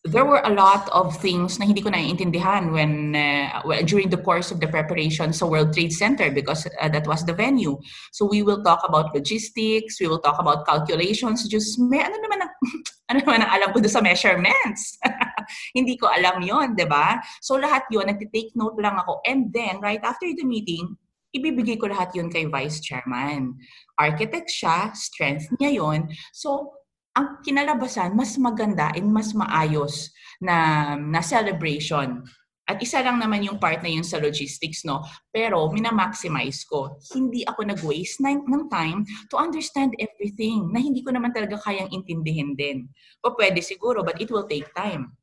there 0.05 0.23
were 0.23 0.41
a 0.45 0.53
lot 0.53 0.87
of 0.93 1.17
things 1.17 1.57
na 1.57 1.65
hindi 1.65 1.81
ko 1.81 1.89
naiintindihan 1.89 2.69
when 2.69 3.17
uh, 3.17 3.65
during 3.89 4.13
the 4.13 4.21
course 4.21 4.53
of 4.53 4.61
the 4.61 4.69
preparation 4.69 5.33
sa 5.33 5.49
World 5.49 5.73
Trade 5.73 5.91
Center 5.91 6.29
because 6.29 6.69
uh, 6.69 6.89
that 6.89 7.09
was 7.09 7.25
the 7.25 7.33
venue. 7.33 7.73
So 8.13 8.29
we 8.29 8.45
will 8.45 8.61
talk 8.61 8.85
about 8.85 9.17
logistics, 9.17 9.97
we 9.97 10.05
will 10.05 10.21
talk 10.21 10.37
about 10.37 10.69
calculations. 10.69 11.49
Just 11.49 11.81
may 11.81 12.05
ano 12.05 12.21
naman 12.21 12.45
ang, 12.45 12.53
ano 13.09 13.19
naman 13.25 13.41
ang 13.41 13.51
alam 13.57 13.69
ko 13.73 13.81
sa 13.89 14.05
measurements. 14.05 15.01
hindi 15.77 15.97
ko 15.97 16.05
alam 16.05 16.37
'yon, 16.45 16.77
'di 16.77 16.85
ba? 16.85 17.17
So 17.41 17.57
lahat 17.57 17.89
'yon 17.89 18.05
nagte-take 18.05 18.53
note 18.53 18.77
lang 18.77 19.01
ako 19.01 19.25
and 19.25 19.49
then 19.49 19.81
right 19.81 20.01
after 20.05 20.29
the 20.29 20.45
meeting, 20.45 20.85
ibibigay 21.33 21.81
ko 21.81 21.89
lahat 21.89 22.13
yun 22.13 22.29
kay 22.29 22.45
vice 22.45 22.77
chairman. 22.79 23.57
Architect 23.95 24.51
siya, 24.51 24.91
strength 24.91 25.47
niya 25.59 25.79
yon. 25.79 26.11
So, 26.35 26.75
ang 27.15 27.39
kinalabasan, 27.41 28.11
mas 28.11 28.35
maganda 28.35 28.91
and 28.91 29.07
mas 29.07 29.31
maayos 29.31 30.11
na, 30.43 30.93
na 30.99 31.23
celebration. 31.23 32.27
At 32.65 32.81
isa 32.81 32.99
lang 33.05 33.21
naman 33.21 33.45
yung 33.45 33.61
part 33.61 33.85
na 33.85 33.93
yun 33.93 34.01
sa 34.01 34.17
logistics, 34.17 34.83
no? 34.83 35.05
Pero 35.29 35.69
minamaximize 35.69 36.65
ko. 36.65 36.97
Hindi 37.13 37.45
ako 37.45 37.61
nag-waste 37.61 38.25
ng, 38.25 38.49
ng 38.49 38.63
time 38.73 39.05
to 39.29 39.37
understand 39.37 39.93
everything 40.01 40.73
na 40.73 40.81
hindi 40.81 41.05
ko 41.05 41.13
naman 41.13 41.29
talaga 41.29 41.61
kayang 41.61 41.93
intindihin 41.93 42.57
din. 42.57 42.89
O 43.21 43.37
pwede 43.37 43.61
siguro, 43.61 44.01
but 44.01 44.17
it 44.17 44.33
will 44.33 44.49
take 44.49 44.65
time. 44.73 45.13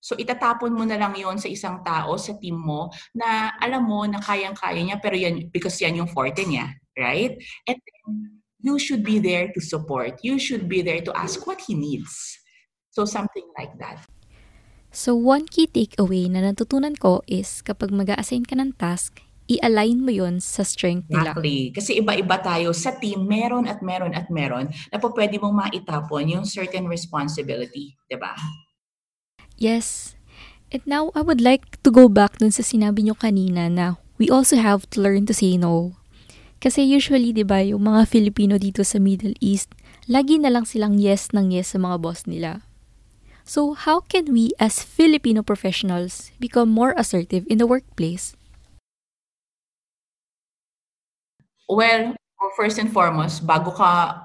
So 0.00 0.16
itatapon 0.16 0.72
mo 0.72 0.86
na 0.88 0.96
lang 0.96 1.12
yon 1.12 1.36
sa 1.36 1.50
isang 1.50 1.84
tao, 1.84 2.16
sa 2.16 2.38
team 2.40 2.56
mo, 2.56 2.88
na 3.12 3.52
alam 3.60 3.84
mo 3.84 4.08
na 4.08 4.22
kayang-kaya 4.22 4.80
niya, 4.80 4.96
pero 5.02 5.18
yan, 5.18 5.52
because 5.52 5.76
yan 5.82 6.00
yung 6.00 6.08
forte 6.08 6.40
niya, 6.46 6.72
right? 6.98 7.38
And 7.70 7.78
you 8.60 8.76
should 8.78 9.06
be 9.06 9.22
there 9.22 9.48
to 9.54 9.60
support. 9.62 10.18
You 10.26 10.38
should 10.38 10.68
be 10.68 10.82
there 10.82 11.00
to 11.06 11.14
ask 11.14 11.46
what 11.46 11.62
he 11.62 11.78
needs. 11.78 12.12
So 12.90 13.06
something 13.06 13.46
like 13.54 13.78
that. 13.78 14.02
So 14.90 15.14
one 15.14 15.46
key 15.46 15.70
takeaway 15.70 16.26
na 16.26 16.42
natutunan 16.42 16.98
ko 16.98 17.22
is 17.30 17.62
kapag 17.62 17.94
mag 17.94 18.10
assign 18.18 18.42
ka 18.42 18.58
ng 18.58 18.74
task, 18.74 19.22
i-align 19.48 20.04
mo 20.04 20.12
yon 20.12 20.40
sa 20.42 20.66
strength 20.66 21.08
nila. 21.08 21.32
Exactly. 21.32 21.60
Kasi 21.72 21.90
iba-iba 22.00 22.36
tayo 22.40 22.74
sa 22.76 22.96
team, 22.96 23.24
meron 23.24 23.64
at 23.64 23.80
meron 23.80 24.12
at 24.12 24.28
meron 24.28 24.68
na 24.92 24.96
po 25.00 25.12
pwede 25.16 25.40
mong 25.40 25.68
maitapon 25.68 26.28
yung 26.28 26.44
certain 26.44 26.84
responsibility. 26.84 27.94
ba? 27.94 28.04
Diba? 28.10 28.32
Yes. 29.56 30.18
And 30.68 30.84
now, 30.84 31.08
I 31.16 31.24
would 31.24 31.40
like 31.40 31.80
to 31.80 31.88
go 31.88 32.12
back 32.12 32.36
dun 32.36 32.52
sa 32.52 32.60
sinabi 32.60 33.08
nyo 33.08 33.16
kanina 33.16 33.72
na 33.72 33.96
we 34.20 34.28
also 34.28 34.60
have 34.60 34.84
to 34.92 35.00
learn 35.00 35.24
to 35.24 35.34
say 35.34 35.56
no. 35.56 35.97
Kasi 36.58 36.82
usually, 36.82 37.30
di 37.30 37.46
ba, 37.46 37.62
yung 37.62 37.86
mga 37.86 38.02
Filipino 38.10 38.58
dito 38.58 38.82
sa 38.82 38.98
Middle 38.98 39.38
East, 39.38 39.70
lagi 40.10 40.42
na 40.42 40.50
lang 40.50 40.66
silang 40.66 40.98
yes 40.98 41.30
ng 41.30 41.54
yes 41.54 41.74
sa 41.74 41.78
mga 41.78 42.02
boss 42.02 42.26
nila. 42.26 42.66
So, 43.46 43.78
how 43.78 44.02
can 44.02 44.34
we 44.34 44.50
as 44.58 44.82
Filipino 44.82 45.46
professionals 45.46 46.34
become 46.42 46.68
more 46.68 46.92
assertive 46.98 47.46
in 47.46 47.62
the 47.62 47.64
workplace? 47.64 48.34
Well, 51.70 52.18
first 52.58 52.82
and 52.82 52.90
foremost, 52.90 53.46
bago 53.46 53.70
ka, 53.70 54.18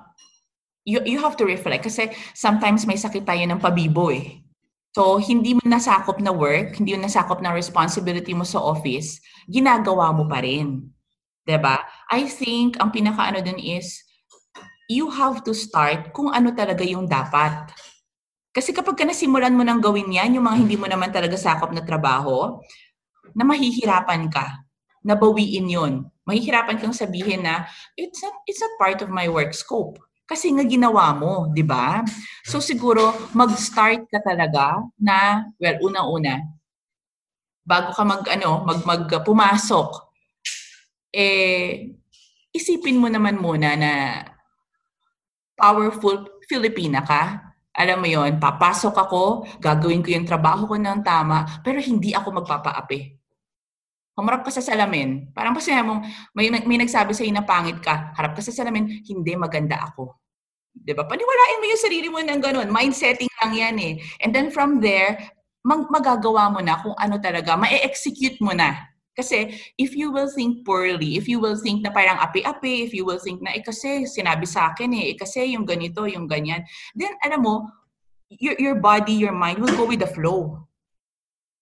you, 0.90 1.06
you 1.06 1.22
have 1.22 1.38
to 1.38 1.46
reflect. 1.46 1.86
Kasi 1.86 2.12
sometimes 2.34 2.90
may 2.90 2.98
sakit 2.98 3.30
tayo 3.30 3.46
ng 3.46 3.62
pabibo 3.62 4.10
eh. 4.10 4.42
So, 4.94 5.18
hindi 5.18 5.58
mo 5.58 5.62
nasakop 5.66 6.22
na 6.22 6.30
work, 6.30 6.78
hindi 6.78 6.94
mo 6.94 7.06
nasakop 7.06 7.42
na 7.42 7.54
responsibility 7.54 8.34
mo 8.38 8.46
sa 8.46 8.62
office, 8.62 9.18
ginagawa 9.50 10.14
mo 10.14 10.30
pa 10.30 10.42
rin. 10.42 10.93
Ba? 11.44 11.48
Diba? 11.48 11.76
I 12.10 12.28
think, 12.28 12.80
ang 12.80 12.92
pinakaano 12.92 13.44
dun 13.44 13.60
is, 13.60 14.00
you 14.88 15.12
have 15.12 15.44
to 15.44 15.52
start 15.56 16.12
kung 16.16 16.32
ano 16.32 16.52
talaga 16.56 16.84
yung 16.84 17.08
dapat. 17.08 17.72
Kasi 18.54 18.70
kapag 18.70 18.96
ka 19.00 19.04
nasimulan 19.04 19.56
mo 19.56 19.66
nang 19.66 19.82
gawin 19.82 20.14
yan, 20.14 20.38
yung 20.38 20.46
mga 20.46 20.58
hindi 20.62 20.78
mo 20.78 20.86
naman 20.86 21.10
talaga 21.10 21.36
sakop 21.36 21.74
na 21.74 21.82
trabaho, 21.82 22.62
na 23.34 23.44
mahihirapan 23.44 24.30
ka, 24.30 24.62
nabawiin 25.02 25.68
yon. 25.68 25.94
Mahihirapan 26.24 26.80
kang 26.80 26.96
sabihin 26.96 27.44
na, 27.44 27.68
it's 27.98 28.22
not, 28.22 28.36
it's 28.46 28.62
not 28.62 28.72
part 28.78 29.02
of 29.02 29.10
my 29.10 29.28
work 29.28 29.52
scope. 29.52 30.00
Kasi 30.24 30.54
nga 30.56 30.64
ginawa 30.64 31.12
mo, 31.12 31.52
di 31.52 31.66
ba? 31.66 32.06
So 32.48 32.64
siguro, 32.64 33.12
mag-start 33.36 34.08
ka 34.08 34.24
talaga 34.24 34.80
na, 34.96 35.50
well, 35.60 35.78
una-una, 35.84 36.40
bago 37.66 37.92
ka 37.92 38.04
mag, 38.08 38.24
ano, 38.32 38.64
mag, 38.64 38.80
mag 38.88 39.04
pumasok, 39.26 40.03
eh, 41.14 41.94
isipin 42.50 42.98
mo 42.98 43.08
naman 43.08 43.38
muna 43.38 43.78
na 43.78 43.92
powerful 45.54 46.42
Filipina 46.50 47.06
ka, 47.06 47.54
alam 47.74 48.02
mo 48.02 48.08
yon 48.10 48.38
papasok 48.38 48.94
ako, 48.98 49.22
gagawin 49.62 50.02
ko 50.02 50.14
yung 50.14 50.28
trabaho 50.28 50.66
ko 50.70 50.76
ng 50.78 51.02
tama, 51.06 51.46
pero 51.62 51.78
hindi 51.82 52.14
ako 52.14 52.44
magpapaapi. 52.44 53.00
Humarap 54.14 54.46
ka 54.46 54.54
sa 54.54 54.62
salamin. 54.62 55.34
Parang 55.34 55.58
kasi 55.58 55.74
mo, 55.82 55.98
may, 56.38 56.54
may 56.54 56.78
nagsabi 56.78 57.18
sa'yo 57.18 57.34
na 57.34 57.42
pangit 57.42 57.82
ka, 57.82 58.14
harap 58.14 58.38
ka 58.38 58.46
sa 58.46 58.54
salamin, 58.54 59.02
hindi 59.10 59.34
maganda 59.34 59.82
ako. 59.90 60.22
'Di 60.74 60.94
ba? 60.98 61.06
Paniwalain 61.06 61.62
mo 61.62 61.66
yung 61.70 61.82
sarili 61.82 62.08
mo 62.10 62.20
ng 62.22 62.42
ganun. 62.42 62.70
Mind 62.70 62.98
setting 62.98 63.30
lang 63.42 63.54
yan 63.54 63.76
eh. 63.78 63.94
And 64.22 64.34
then 64.34 64.50
from 64.50 64.82
there, 64.82 65.18
mag- 65.62 65.90
magagawa 65.90 66.50
mo 66.50 66.60
na 66.62 66.82
kung 66.82 66.98
ano 66.98 67.18
talaga, 67.22 67.54
ma-execute 67.58 68.42
mo 68.42 68.54
na 68.54 68.93
kasi 69.14 69.54
if 69.78 69.94
you 69.94 70.10
will 70.10 70.30
think 70.30 70.66
poorly, 70.66 71.18
if 71.22 71.30
you 71.30 71.38
will 71.38 71.54
think 71.54 71.86
na 71.86 71.94
parang 71.94 72.18
api-api, 72.18 72.90
if 72.90 72.92
you 72.98 73.06
will 73.06 73.22
think 73.22 73.46
na, 73.46 73.54
eh 73.54 73.62
kasi 73.62 74.10
sinabi 74.10 74.50
sa 74.50 74.74
akin 74.74 74.90
eh, 74.98 75.14
eh 75.14 75.16
kasi 75.16 75.54
yung 75.54 75.70
ganito, 75.70 76.10
yung 76.10 76.26
ganyan, 76.26 76.66
then 76.98 77.14
alam 77.22 77.46
mo, 77.46 77.70
your, 78.30 78.58
your 78.58 78.78
body, 78.82 79.14
your 79.14 79.34
mind 79.34 79.62
will 79.62 79.74
go 79.78 79.86
with 79.86 80.02
the 80.02 80.10
flow. 80.10 80.66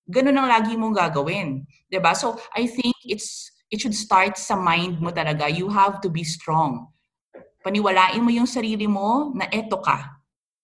Ganun 0.08 0.40
ang 0.40 0.48
lagi 0.48 0.80
mong 0.80 0.96
gagawin. 0.96 1.68
ba 1.68 1.92
diba? 1.92 2.12
So, 2.16 2.40
I 2.56 2.68
think 2.68 2.96
it's 3.04 3.52
it 3.72 3.80
should 3.80 3.96
start 3.96 4.36
sa 4.36 4.56
mind 4.56 5.00
mo 5.00 5.12
talaga. 5.12 5.48
You 5.48 5.72
have 5.72 6.04
to 6.04 6.10
be 6.12 6.28
strong. 6.28 6.92
Paniwalain 7.64 8.20
mo 8.20 8.32
yung 8.32 8.48
sarili 8.48 8.88
mo 8.88 9.32
na 9.36 9.48
eto 9.48 9.80
ka. 9.80 10.20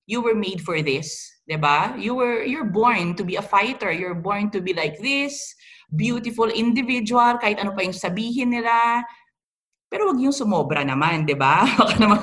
You 0.07 0.23
were 0.23 0.35
made 0.35 0.63
for 0.63 0.79
this. 0.83 1.15
ba? 1.47 1.95
You 1.95 2.15
were 2.15 2.43
you're 2.43 2.67
born 2.67 3.15
to 3.15 3.23
be 3.23 3.39
a 3.39 3.43
fighter. 3.43 3.91
You're 3.91 4.19
born 4.19 4.51
to 4.51 4.59
be 4.59 4.75
like 4.75 4.99
this 4.99 5.55
beautiful 5.87 6.51
individual, 6.51 7.39
kahit 7.39 7.59
ano 7.63 7.71
pa 7.71 7.83
yung 7.83 7.95
sabihin 7.95 8.51
nila. 8.51 9.03
Pero 9.87 10.11
wag 10.11 10.19
yung 10.19 10.35
sumobra 10.35 10.83
naman, 10.83 11.23
di 11.23 11.35
ba? 11.35 11.63
Baka 11.79 11.95
naman, 11.99 12.19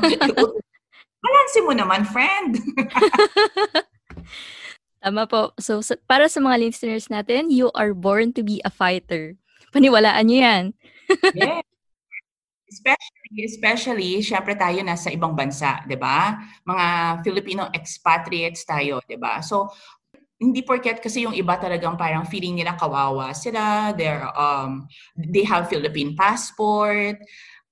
balanse 1.25 1.59
mo 1.65 1.73
naman, 1.73 2.05
friend. 2.05 2.61
Tama 5.05 5.29
po. 5.29 5.53
So, 5.61 5.81
para 6.09 6.29
sa 6.29 6.41
mga 6.41 6.61
listeners 6.61 7.13
natin, 7.13 7.53
you 7.53 7.69
are 7.77 7.93
born 7.93 8.33
to 8.37 8.43
be 8.45 8.61
a 8.65 8.73
fighter. 8.73 9.37
Paniwalaan 9.73 10.29
nyo 10.29 10.39
yan. 10.41 10.65
yes. 11.37 11.65
Especially, 12.65 13.39
especially, 13.45 14.13
syempre 14.19 14.59
tayo 14.59 14.83
nasa 14.83 15.13
ibang 15.13 15.37
bansa, 15.37 15.85
di 15.87 15.95
ba? 15.95 16.35
Mga 16.67 16.87
Filipino 17.23 17.63
expatriates 17.71 18.67
tayo, 18.67 18.99
di 19.05 19.15
ba? 19.15 19.39
So, 19.45 19.71
hindi 20.51 20.61
porket 20.61 21.01
kasi 21.01 21.25
yung 21.25 21.33
iba 21.33 21.57
talagang 21.57 21.97
parang 21.97 22.29
feeling 22.29 22.59
nila 22.61 22.77
kawawa 22.77 23.33
sila, 23.33 23.97
they're, 23.97 24.29
um, 24.37 24.85
they 25.17 25.47
have 25.47 25.71
Philippine 25.73 26.13
passport. 26.13 27.17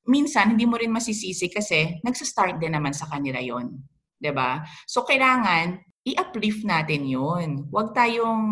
Minsan, 0.08 0.56
hindi 0.56 0.66
mo 0.66 0.80
rin 0.80 0.90
masisisi 0.90 1.46
kasi 1.52 2.00
nagsa-start 2.02 2.58
din 2.58 2.74
naman 2.74 2.90
sa 2.96 3.06
kanila 3.06 3.38
yon 3.38 3.76
'di 4.22 4.30
ba? 4.30 4.62
So, 4.86 5.02
kailangan 5.02 5.82
i-uplift 6.06 6.62
natin 6.62 7.06
yon 7.06 7.66
Huwag 7.70 7.94
tayong 7.94 8.42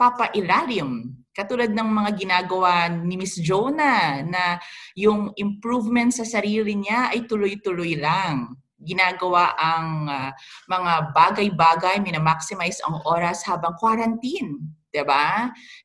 papailalim. 0.00 1.16
Katulad 1.30 1.72
ng 1.72 1.88
mga 1.88 2.10
ginagawa 2.16 2.90
ni 2.90 3.16
Miss 3.16 3.38
Jonah 3.38 4.20
na 4.24 4.58
yung 4.98 5.32
improvement 5.38 6.10
sa 6.10 6.26
sarili 6.26 6.76
niya 6.76 7.14
ay 7.14 7.24
tuloy-tuloy 7.24 7.96
lang 7.96 8.60
ginagawa 8.80 9.52
ang 9.60 10.08
uh, 10.08 10.30
mga 10.66 10.92
bagay-bagay, 11.12 12.00
minamaximize 12.00 12.80
ang 12.82 12.98
oras 13.04 13.44
habang 13.44 13.76
quarantine. 13.76 14.56
ba? 14.60 14.90
Diba? 14.90 15.26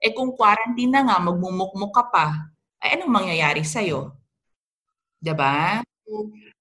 Eh 0.02 0.16
kung 0.16 0.34
quarantine 0.34 0.92
na 0.92 1.04
nga, 1.06 1.18
magmumukmuk 1.20 1.92
ka 1.92 2.04
pa, 2.10 2.28
ay 2.82 2.96
anong 2.96 3.12
mangyayari 3.12 3.62
sa'yo? 3.62 4.16
ba? 5.22 5.22
Diba? 5.22 5.58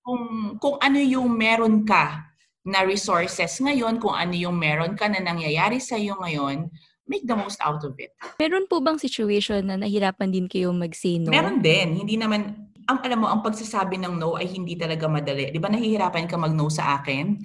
Kung, 0.04 0.22
kung 0.60 0.76
ano 0.82 0.98
yung 1.00 1.32
meron 1.32 1.86
ka 1.86 2.28
na 2.64 2.84
resources 2.84 3.60
ngayon, 3.60 4.00
kung 4.00 4.16
ano 4.16 4.32
yung 4.32 4.56
meron 4.56 4.96
ka 4.96 5.08
na 5.08 5.20
nangyayari 5.20 5.80
sa'yo 5.80 6.16
ngayon, 6.20 6.68
make 7.04 7.28
the 7.28 7.36
most 7.36 7.60
out 7.60 7.84
of 7.84 7.92
it. 8.00 8.12
Meron 8.40 8.64
po 8.64 8.80
bang 8.80 8.96
situation 8.96 9.60
na 9.68 9.76
nahirapan 9.76 10.32
din 10.32 10.48
kayo 10.48 10.72
mag-say 10.72 11.20
no? 11.20 11.28
Meron 11.28 11.60
din. 11.60 12.00
Hindi 12.00 12.16
naman, 12.16 12.63
ang 12.84 12.98
alam 13.00 13.18
mo, 13.24 13.28
ang 13.28 13.40
pagsasabi 13.40 13.96
ng 14.00 14.20
no 14.20 14.36
ay 14.36 14.48
hindi 14.48 14.76
talaga 14.76 15.08
madali. 15.08 15.48
Di 15.48 15.60
ba 15.60 15.72
nahihirapan 15.72 16.28
ka 16.28 16.36
mag-no 16.36 16.68
sa 16.68 17.00
akin? 17.00 17.40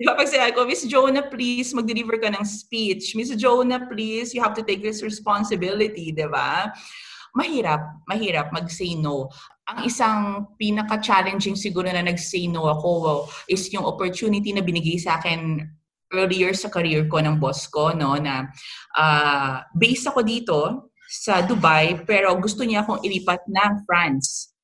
Di 0.00 0.08
ba 0.08 0.16
pag 0.16 0.32
sinabi 0.32 0.56
ko, 0.56 0.64
Miss 0.64 0.80
Jonah, 0.88 1.28
please, 1.28 1.76
mag-deliver 1.76 2.16
ka 2.16 2.32
ng 2.32 2.40
speech. 2.40 3.12
Miss 3.12 3.36
Jonah, 3.36 3.84
please, 3.84 4.32
you 4.32 4.40
have 4.40 4.56
to 4.56 4.64
take 4.64 4.80
this 4.80 5.04
responsibility, 5.04 6.08
di 6.08 6.24
ba? 6.24 6.72
Mahirap, 7.36 8.08
mahirap 8.08 8.48
mag-say 8.48 8.96
no. 8.96 9.28
Ang 9.68 9.84
isang 9.84 10.48
pinaka-challenging 10.56 11.52
siguro 11.52 11.92
na 11.92 12.00
nag-say 12.00 12.48
no 12.48 12.72
ako 12.72 13.28
is 13.44 13.68
yung 13.76 13.84
opportunity 13.84 14.56
na 14.56 14.64
binigay 14.64 14.96
sa 14.96 15.20
akin 15.20 15.68
earlier 16.16 16.56
sa 16.56 16.72
career 16.72 17.04
ko 17.04 17.20
ng 17.20 17.36
boss 17.36 17.68
ko, 17.68 17.92
no, 17.92 18.16
na 18.16 18.48
uh, 18.96 19.60
based 19.76 20.08
ako 20.08 20.24
dito, 20.24 20.89
sa 21.10 21.42
Dubai 21.42 21.98
pero 22.06 22.30
gusto 22.38 22.62
niya 22.62 22.86
akong 22.86 23.02
ilipat 23.02 23.42
ng 23.50 23.82
France. 23.82 24.54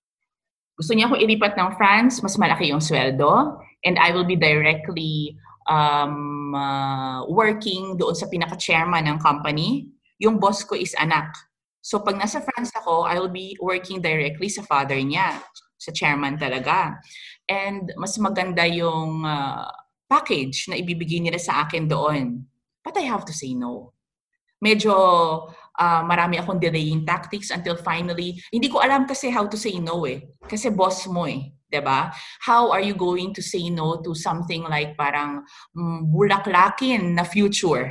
Gusto 0.78 0.94
niya 0.94 1.10
akong 1.10 1.18
ilipat 1.18 1.58
ng 1.58 1.74
France, 1.74 2.22
mas 2.22 2.38
malaki 2.38 2.70
yung 2.70 2.78
sweldo 2.78 3.58
and 3.82 3.98
I 3.98 4.14
will 4.14 4.28
be 4.28 4.38
directly 4.38 5.34
um, 5.66 6.54
uh, 6.54 7.26
working 7.26 7.98
doon 7.98 8.14
sa 8.14 8.30
pinaka-chairman 8.30 9.10
ng 9.10 9.18
company. 9.18 9.90
Yung 10.22 10.38
boss 10.38 10.62
ko 10.62 10.78
is 10.78 10.94
anak. 11.02 11.34
So 11.82 12.02
pag 12.06 12.18
nasa 12.18 12.38
France 12.42 12.70
ako, 12.78 13.06
I 13.06 13.18
will 13.18 13.30
be 13.30 13.58
working 13.58 13.98
directly 13.98 14.46
sa 14.46 14.62
father 14.62 14.98
niya, 14.98 15.42
sa 15.78 15.90
chairman 15.90 16.38
talaga. 16.38 16.98
And 17.50 17.90
mas 17.98 18.14
maganda 18.22 18.66
yung 18.66 19.26
uh, 19.26 19.66
package 20.06 20.70
na 20.70 20.78
ibibigay 20.78 21.18
nila 21.18 21.38
sa 21.38 21.66
akin 21.66 21.90
doon. 21.90 22.46
But 22.86 22.98
I 22.98 23.06
have 23.10 23.26
to 23.26 23.34
say 23.34 23.54
no. 23.54 23.94
Medyo 24.62 24.94
uh, 25.78 26.02
marami 26.02 26.40
akong 26.40 26.58
delaying 26.58 27.04
tactics 27.04 27.52
until 27.52 27.76
finally, 27.76 28.40
hindi 28.52 28.68
ko 28.68 28.80
alam 28.80 29.06
kasi 29.06 29.30
how 29.30 29.46
to 29.46 29.56
say 29.56 29.78
no 29.78 30.04
eh. 30.08 30.24
Kasi 30.48 30.72
boss 30.72 31.06
mo 31.06 31.24
eh. 31.28 31.52
'di 31.66 31.82
ba? 31.82 32.14
How 32.46 32.70
are 32.70 32.80
you 32.80 32.94
going 32.94 33.34
to 33.34 33.42
say 33.42 33.68
no 33.70 33.98
to 34.02 34.14
something 34.14 34.62
like 34.70 34.94
parang 34.94 35.42
mm, 35.74 36.08
bulaklakin 36.14 37.18
na 37.18 37.26
future? 37.26 37.90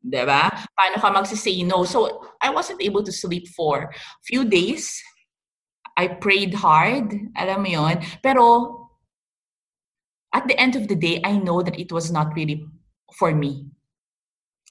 'Di 0.00 0.22
ba? 0.24 0.48
Paano 0.72 0.96
ka 0.96 1.10
magsi-say 1.10 1.62
no? 1.66 1.84
So, 1.84 2.24
I 2.40 2.48
wasn't 2.54 2.80
able 2.80 3.02
to 3.04 3.12
sleep 3.12 3.50
for 3.52 3.90
few 4.24 4.46
days. 4.46 4.96
I 5.98 6.08
prayed 6.16 6.56
hard, 6.56 7.12
alam 7.36 7.60
mo 7.60 7.68
'yon. 7.68 7.96
Pero 8.24 8.44
at 10.32 10.46
the 10.46 10.56
end 10.56 10.78
of 10.78 10.86
the 10.86 10.96
day, 10.96 11.20
I 11.26 11.36
know 11.36 11.60
that 11.60 11.76
it 11.76 11.90
was 11.90 12.08
not 12.14 12.32
really 12.38 12.64
for 13.18 13.34
me. 13.34 13.66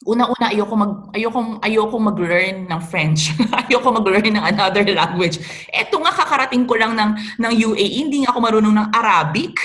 Una-una 0.07 0.47
ayoko 0.47 0.79
mag 0.79 1.11
ayoko 1.11 1.59
ayoko 1.59 1.97
mag-learn 1.99 2.71
ng 2.71 2.81
French. 2.87 3.35
ayoko 3.67 3.91
mag-learn 3.91 4.31
ng 4.31 4.45
another 4.47 4.87
language. 4.87 5.43
Eto 5.75 5.99
nga 5.99 6.15
kakarating 6.15 6.63
ko 6.63 6.79
lang 6.79 6.95
ng 6.95 7.11
ng 7.35 7.53
UAE, 7.67 8.07
hindi 8.07 8.23
nga 8.23 8.31
ako 8.31 8.39
marunong 8.39 8.79
ng 8.79 8.89
Arabic. 8.95 9.59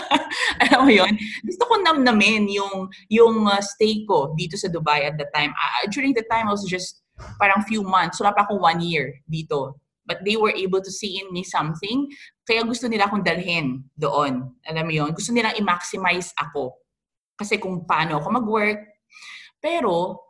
Alam 0.64 0.88
mo 0.88 0.90
'yon? 0.90 1.12
Gusto 1.44 1.68
ko 1.68 1.74
namnamin 1.84 2.48
yung 2.48 2.88
yung 3.12 3.44
uh, 3.44 3.60
stay 3.60 4.08
ko 4.08 4.32
dito 4.32 4.56
sa 4.56 4.72
Dubai 4.72 5.04
at 5.04 5.20
the 5.20 5.28
time. 5.36 5.52
Uh, 5.52 5.84
during 5.92 6.16
the 6.16 6.24
time 6.32 6.48
I 6.48 6.56
was 6.56 6.64
just 6.64 7.04
parang 7.36 7.60
few 7.68 7.84
months, 7.84 8.16
wala 8.24 8.32
pa 8.32 8.48
akong 8.48 8.64
one 8.64 8.80
year 8.80 9.20
dito. 9.28 9.76
But 10.08 10.24
they 10.24 10.40
were 10.40 10.52
able 10.56 10.80
to 10.80 10.88
see 10.88 11.20
in 11.20 11.28
me 11.28 11.44
something. 11.44 12.08
Kaya 12.48 12.64
gusto 12.64 12.88
nila 12.88 13.04
akong 13.04 13.20
dalhin 13.20 13.84
doon. 14.00 14.48
Alam 14.64 14.84
mo 14.88 14.92
'yon? 14.96 15.12
Gusto 15.12 15.28
nilang 15.28 15.60
i-maximize 15.60 16.32
ako. 16.40 16.72
Kasi 17.36 17.60
kung 17.60 17.84
paano 17.84 18.16
ako 18.16 18.40
mag-work, 18.40 18.93
pero, 19.64 20.20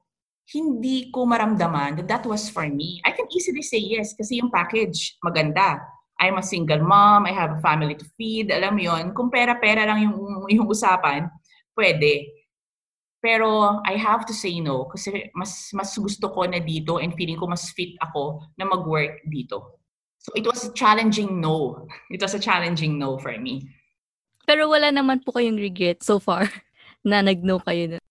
hindi 0.52 1.08
ko 1.08 1.24
maramdaman 1.24 1.96
that 1.96 2.08
that 2.08 2.24
was 2.28 2.52
for 2.52 2.68
me. 2.68 3.00
I 3.00 3.16
can 3.16 3.24
easily 3.32 3.64
say 3.64 3.80
yes 3.80 4.12
kasi 4.12 4.36
yung 4.44 4.52
package 4.52 5.16
maganda. 5.24 5.80
I'm 6.20 6.38
a 6.38 6.44
single 6.44 6.84
mom, 6.84 7.26
I 7.26 7.32
have 7.34 7.58
a 7.58 7.64
family 7.64 7.96
to 7.98 8.06
feed, 8.14 8.52
alam 8.52 8.78
mo 8.78 8.82
yun. 8.86 9.10
Kung 9.16 9.34
pera-pera 9.34 9.82
lang 9.82 10.04
yung, 10.06 10.46
yung 10.46 10.68
usapan, 10.70 11.26
pwede. 11.74 12.28
Pero 13.18 13.80
I 13.82 13.96
have 13.96 14.28
to 14.28 14.36
say 14.36 14.60
no 14.60 14.84
kasi 14.92 15.32
mas 15.32 15.72
mas 15.72 15.96
gusto 15.96 16.28
ko 16.28 16.44
na 16.44 16.60
dito 16.60 17.00
and 17.00 17.16
feeling 17.16 17.40
ko 17.40 17.48
mas 17.48 17.72
fit 17.72 17.96
ako 18.04 18.44
na 18.60 18.68
mag-work 18.68 19.24
dito. 19.32 19.80
So 20.20 20.28
it 20.36 20.44
was 20.44 20.68
a 20.68 20.72
challenging 20.76 21.40
no. 21.40 21.88
It 22.12 22.20
was 22.20 22.36
a 22.36 22.40
challenging 22.40 23.00
no 23.00 23.16
for 23.16 23.32
me. 23.40 23.64
Pero 24.44 24.68
wala 24.68 24.92
naman 24.92 25.24
po 25.24 25.32
kayong 25.32 25.56
regret 25.56 26.04
so 26.04 26.20
far 26.20 26.52
na 27.00 27.24
nag-no 27.24 27.64
kayo 27.64 27.96
na. 27.96 28.03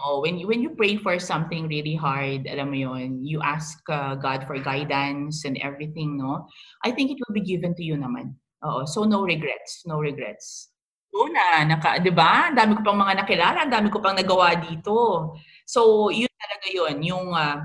Oo, 0.00 0.22
when 0.22 0.40
you, 0.40 0.48
when 0.48 0.62
you 0.64 0.72
pray 0.72 0.96
for 0.96 1.18
something 1.20 1.68
really 1.68 1.94
hard, 1.94 2.48
alam 2.48 2.72
mo 2.72 2.76
yon, 2.76 3.20
you 3.20 3.36
ask 3.44 3.84
uh, 3.92 4.16
God 4.16 4.48
for 4.48 4.56
guidance 4.56 5.44
and 5.44 5.60
everything, 5.60 6.16
no? 6.16 6.48
I 6.84 6.90
think 6.90 7.12
it 7.12 7.20
will 7.20 7.36
be 7.36 7.44
given 7.44 7.76
to 7.76 7.84
you 7.84 8.00
naman. 8.00 8.32
Oo, 8.64 8.88
so 8.88 9.04
no 9.04 9.24
regrets, 9.24 9.84
no 9.84 10.00
regrets. 10.00 10.72
Una, 11.10 11.66
naka, 11.66 11.98
'di 11.98 12.12
ba? 12.14 12.54
Dami 12.54 12.78
ko 12.78 12.86
pang 12.86 13.00
mga 13.00 13.24
nakilala, 13.24 13.60
dami 13.66 13.90
ko 13.90 13.98
pang 13.98 14.14
nagawa 14.14 14.54
dito. 14.56 15.34
So, 15.66 16.08
yun 16.08 16.30
talaga 16.30 16.66
yun, 16.70 16.96
yung 17.02 17.34
uh, 17.34 17.58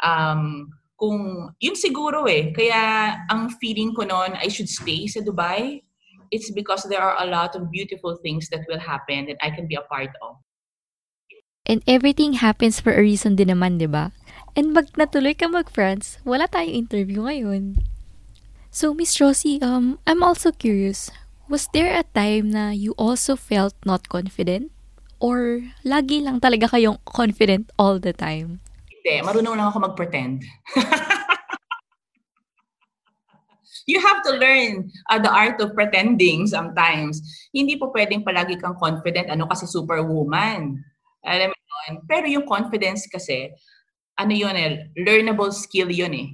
um, 0.00 0.70
kung 0.96 1.52
yun 1.60 1.76
siguro 1.76 2.24
eh. 2.24 2.56
Kaya 2.56 3.14
ang 3.28 3.52
feeling 3.60 3.92
ko 3.92 4.08
noon 4.08 4.32
I 4.40 4.48
should 4.48 4.70
stay 4.70 5.04
sa 5.06 5.20
Dubai. 5.20 5.84
It's 6.32 6.50
because 6.50 6.82
there 6.88 7.04
are 7.04 7.20
a 7.22 7.28
lot 7.28 7.54
of 7.54 7.70
beautiful 7.70 8.18
things 8.24 8.48
that 8.50 8.66
will 8.66 8.80
happen 8.80 9.30
that 9.30 9.38
I 9.44 9.52
can 9.54 9.68
be 9.70 9.78
a 9.78 9.86
part 9.86 10.10
of. 10.24 10.40
And 11.66 11.82
everything 11.90 12.38
happens 12.38 12.78
for 12.78 12.94
a 12.94 13.02
reason 13.02 13.34
din 13.34 13.50
naman, 13.50 13.82
di 13.82 13.90
ba? 13.90 14.14
And 14.54 14.70
pag 14.70 14.94
natuloy 14.94 15.34
ka 15.34 15.50
mag-France, 15.50 16.22
wala 16.22 16.46
tayong 16.46 16.86
interview 16.86 17.26
ngayon. 17.26 17.82
So, 18.70 18.94
Miss 18.94 19.18
Rosie, 19.18 19.58
um, 19.58 19.98
I'm 20.06 20.22
also 20.22 20.54
curious. 20.54 21.10
Was 21.50 21.66
there 21.74 21.90
a 21.90 22.06
time 22.14 22.54
na 22.54 22.70
you 22.70 22.94
also 22.94 23.34
felt 23.34 23.74
not 23.82 24.06
confident? 24.06 24.70
Or 25.18 25.66
lagi 25.82 26.22
lang 26.22 26.38
talaga 26.38 26.70
kayong 26.70 27.02
confident 27.02 27.74
all 27.74 27.98
the 27.98 28.14
time? 28.14 28.62
Hindi, 28.86 29.26
marunong 29.26 29.58
lang 29.58 29.66
ako 29.74 29.90
mag-pretend. 29.90 30.46
you 33.90 33.98
have 33.98 34.22
to 34.22 34.38
learn 34.38 34.86
uh, 35.10 35.18
the 35.18 35.30
art 35.30 35.58
of 35.58 35.74
pretending 35.74 36.46
sometimes. 36.46 37.18
Hindi 37.50 37.74
po 37.74 37.90
pwedeng 37.90 38.22
palagi 38.22 38.54
kang 38.54 38.78
confident, 38.78 39.34
ano 39.34 39.50
kasi 39.50 39.66
superwoman. 39.66 40.78
Alam 41.26 41.50
mo 41.50 41.56
yun? 41.90 41.94
Pero 42.06 42.26
yung 42.30 42.46
confidence 42.46 43.10
kasi, 43.10 43.50
ano 44.16 44.32
yun 44.32 44.56
eh, 44.56 44.88
learnable 44.96 45.52
skill 45.52 45.92
yun 45.92 46.14
eh. 46.14 46.28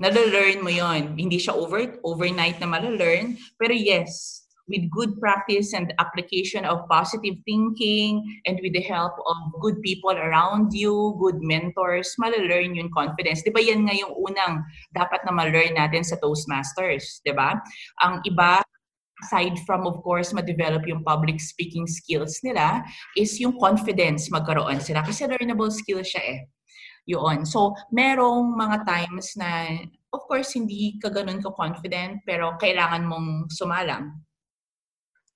Nalalearn 0.00 0.60
mo 0.60 0.72
yun. 0.72 1.16
Hindi 1.16 1.40
siya 1.40 1.56
over, 1.56 2.00
overnight 2.04 2.60
na 2.60 2.68
malalearn. 2.68 3.36
Pero 3.56 3.72
yes, 3.72 4.40
with 4.70 4.86
good 4.88 5.18
practice 5.18 5.74
and 5.74 5.92
application 5.98 6.64
of 6.64 6.86
positive 6.86 7.34
thinking 7.44 8.22
and 8.46 8.62
with 8.62 8.72
the 8.72 8.80
help 8.86 9.12
of 9.18 9.36
good 9.60 9.82
people 9.82 10.14
around 10.14 10.70
you, 10.70 11.18
good 11.18 11.42
mentors, 11.42 12.14
malalearn 12.22 12.78
yung 12.78 12.88
confidence. 12.94 13.42
Di 13.42 13.50
ba 13.50 13.60
yan 13.60 13.90
nga 13.90 13.98
yung 13.98 14.14
unang 14.14 14.62
dapat 14.94 15.20
na 15.26 15.34
ma-learn 15.34 15.74
natin 15.74 16.06
sa 16.06 16.16
Toastmasters, 16.22 17.18
di 17.26 17.34
ba? 17.34 17.58
Ang 18.06 18.22
iba, 18.24 18.62
aside 19.24 19.56
from 19.68 19.84
of 19.86 20.00
course 20.00 20.32
ma-develop 20.32 20.84
yung 20.88 21.04
public 21.04 21.40
speaking 21.40 21.86
skills 21.86 22.40
nila 22.44 22.84
is 23.16 23.36
yung 23.40 23.56
confidence 23.60 24.32
magkaroon 24.32 24.80
sila. 24.80 25.04
Kasi 25.04 25.28
learnable 25.28 25.70
skill 25.72 26.00
siya 26.00 26.22
eh. 26.24 26.40
Yun. 27.08 27.48
So 27.48 27.74
merong 27.90 28.54
mga 28.54 28.84
times 28.84 29.34
na 29.36 29.80
of 30.12 30.26
course 30.26 30.54
hindi 30.54 30.98
ka 31.00 31.08
ganun 31.10 31.40
ka 31.42 31.50
confident 31.54 32.20
pero 32.26 32.54
kailangan 32.60 33.06
mong 33.06 33.50
sumalang. 33.50 34.14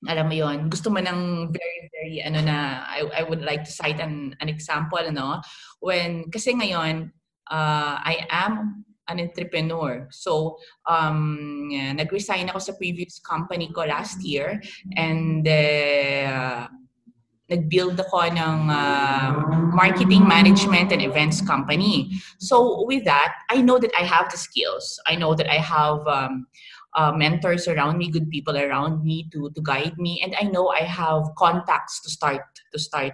Alam 0.05 0.29
mo 0.29 0.35
yon 0.37 0.69
gusto 0.69 0.93
mo 0.93 1.01
ng 1.01 1.49
very 1.49 1.81
very 1.89 2.17
ano 2.21 2.45
na 2.45 2.85
I, 2.85 3.09
I 3.09 3.23
would 3.25 3.41
like 3.41 3.65
to 3.65 3.73
cite 3.73 4.05
an 4.05 4.37
an 4.45 4.53
example 4.53 5.01
ano? 5.01 5.41
When 5.81 6.29
kasi 6.29 6.53
ngayon 6.53 7.09
uh, 7.49 7.97
I 8.05 8.29
am 8.29 8.84
an 9.09 9.21
entrepreneur. 9.21 10.09
So, 10.11 10.57
um, 10.89 11.69
nag-resign 11.71 12.49
ako 12.49 12.59
sa 12.59 12.73
previous 12.79 13.21
company 13.21 13.69
ko 13.73 13.85
last 13.85 14.25
year 14.25 14.61
and 14.97 15.47
uh, 15.47 16.69
nag-build 17.51 18.01
ako 18.01 18.25
ng 18.33 18.59
uh, 18.73 19.31
marketing 19.77 20.25
management 20.25 20.93
and 20.93 21.03
events 21.03 21.45
company. 21.45 22.09
So 22.41 22.85
with 22.89 23.05
that, 23.05 23.37
I 23.51 23.61
know 23.61 23.79
that 23.79 23.93
I 23.93 24.05
have 24.05 24.31
the 24.31 24.41
skills. 24.41 24.99
I 25.07 25.17
know 25.17 25.35
that 25.35 25.51
I 25.51 25.61
have 25.61 26.01
um, 26.09 26.47
uh, 26.95 27.13
mentors 27.13 27.69
around 27.69 27.99
me, 27.99 28.11
good 28.11 28.31
people 28.31 28.57
around 28.57 29.05
me 29.05 29.29
to 29.33 29.51
to 29.55 29.61
guide 29.61 29.99
me, 29.99 30.23
and 30.23 30.35
I 30.41 30.49
know 30.49 30.69
I 30.69 30.87
have 30.87 31.35
contacts 31.37 32.01
to 32.03 32.09
start 32.11 32.47
to 32.73 32.79
start 32.79 33.13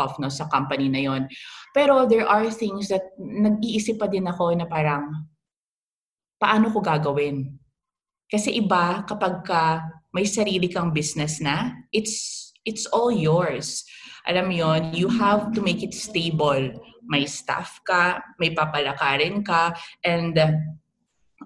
off 0.00 0.16
no 0.16 0.32
sa 0.32 0.48
company 0.48 0.88
na 0.88 1.04
yon. 1.04 1.28
Pero 1.76 2.08
there 2.08 2.24
are 2.24 2.48
things 2.48 2.88
that 2.88 3.12
nag-iisip 3.20 4.00
pa 4.00 4.08
din 4.08 4.24
ako 4.24 4.56
na 4.56 4.64
parang 4.64 5.28
paano 6.40 6.72
ko 6.72 6.80
gagawin? 6.80 7.44
Kasi 8.32 8.56
iba 8.56 9.04
kapag 9.04 9.44
ka 9.44 9.84
may 10.16 10.24
sarili 10.24 10.72
kang 10.72 10.90
business 10.90 11.38
na, 11.38 11.76
it's 11.92 12.48
it's 12.64 12.88
all 12.90 13.12
yours. 13.12 13.84
Alam 14.24 14.52
mo 14.52 14.54
yon, 14.56 14.82
you 14.96 15.08
have 15.08 15.52
to 15.52 15.60
make 15.60 15.84
it 15.84 15.92
stable. 15.92 16.72
May 17.04 17.24
staff 17.28 17.80
ka, 17.84 18.20
may 18.38 18.52
papalakarin 18.52 19.42
ka, 19.44 19.74
and 20.04 20.36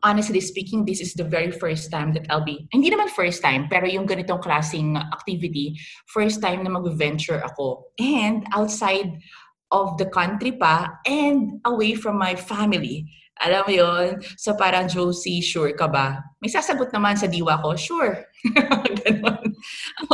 honestly 0.02 0.40
speaking, 0.40 0.85
this 0.85 1.00
is 1.00 1.14
the 1.14 1.24
very 1.24 1.52
first 1.52 1.90
time 1.90 2.12
that 2.14 2.26
I'll 2.30 2.44
be, 2.44 2.66
hindi 2.72 2.90
naman 2.90 3.12
first 3.14 3.42
time, 3.42 3.68
pero 3.70 3.87
yung 3.87 4.07
ganitong 4.07 4.42
klaseng 4.42 4.98
activity, 4.98 5.78
first 6.11 6.42
time 6.42 6.64
na 6.64 6.72
mag-venture 6.74 7.38
ako. 7.44 7.94
And 8.00 8.42
outside 8.50 9.22
of 9.70 9.98
the 9.98 10.07
country 10.11 10.54
pa, 10.54 10.98
and 11.07 11.62
away 11.66 11.94
from 11.94 12.18
my 12.18 12.35
family. 12.35 13.07
Alam 13.42 13.66
mo 13.66 13.72
yon 13.74 14.22
So 14.38 14.54
parang, 14.54 14.87
Josie, 14.87 15.42
sure 15.42 15.74
ka 15.74 15.90
ba? 15.90 16.22
May 16.38 16.46
sasagot 16.46 16.94
naman 16.94 17.18
sa 17.18 17.26
diwa 17.26 17.59
ko, 17.59 17.74
sure. 17.74 18.30
Ganon. 19.02 19.42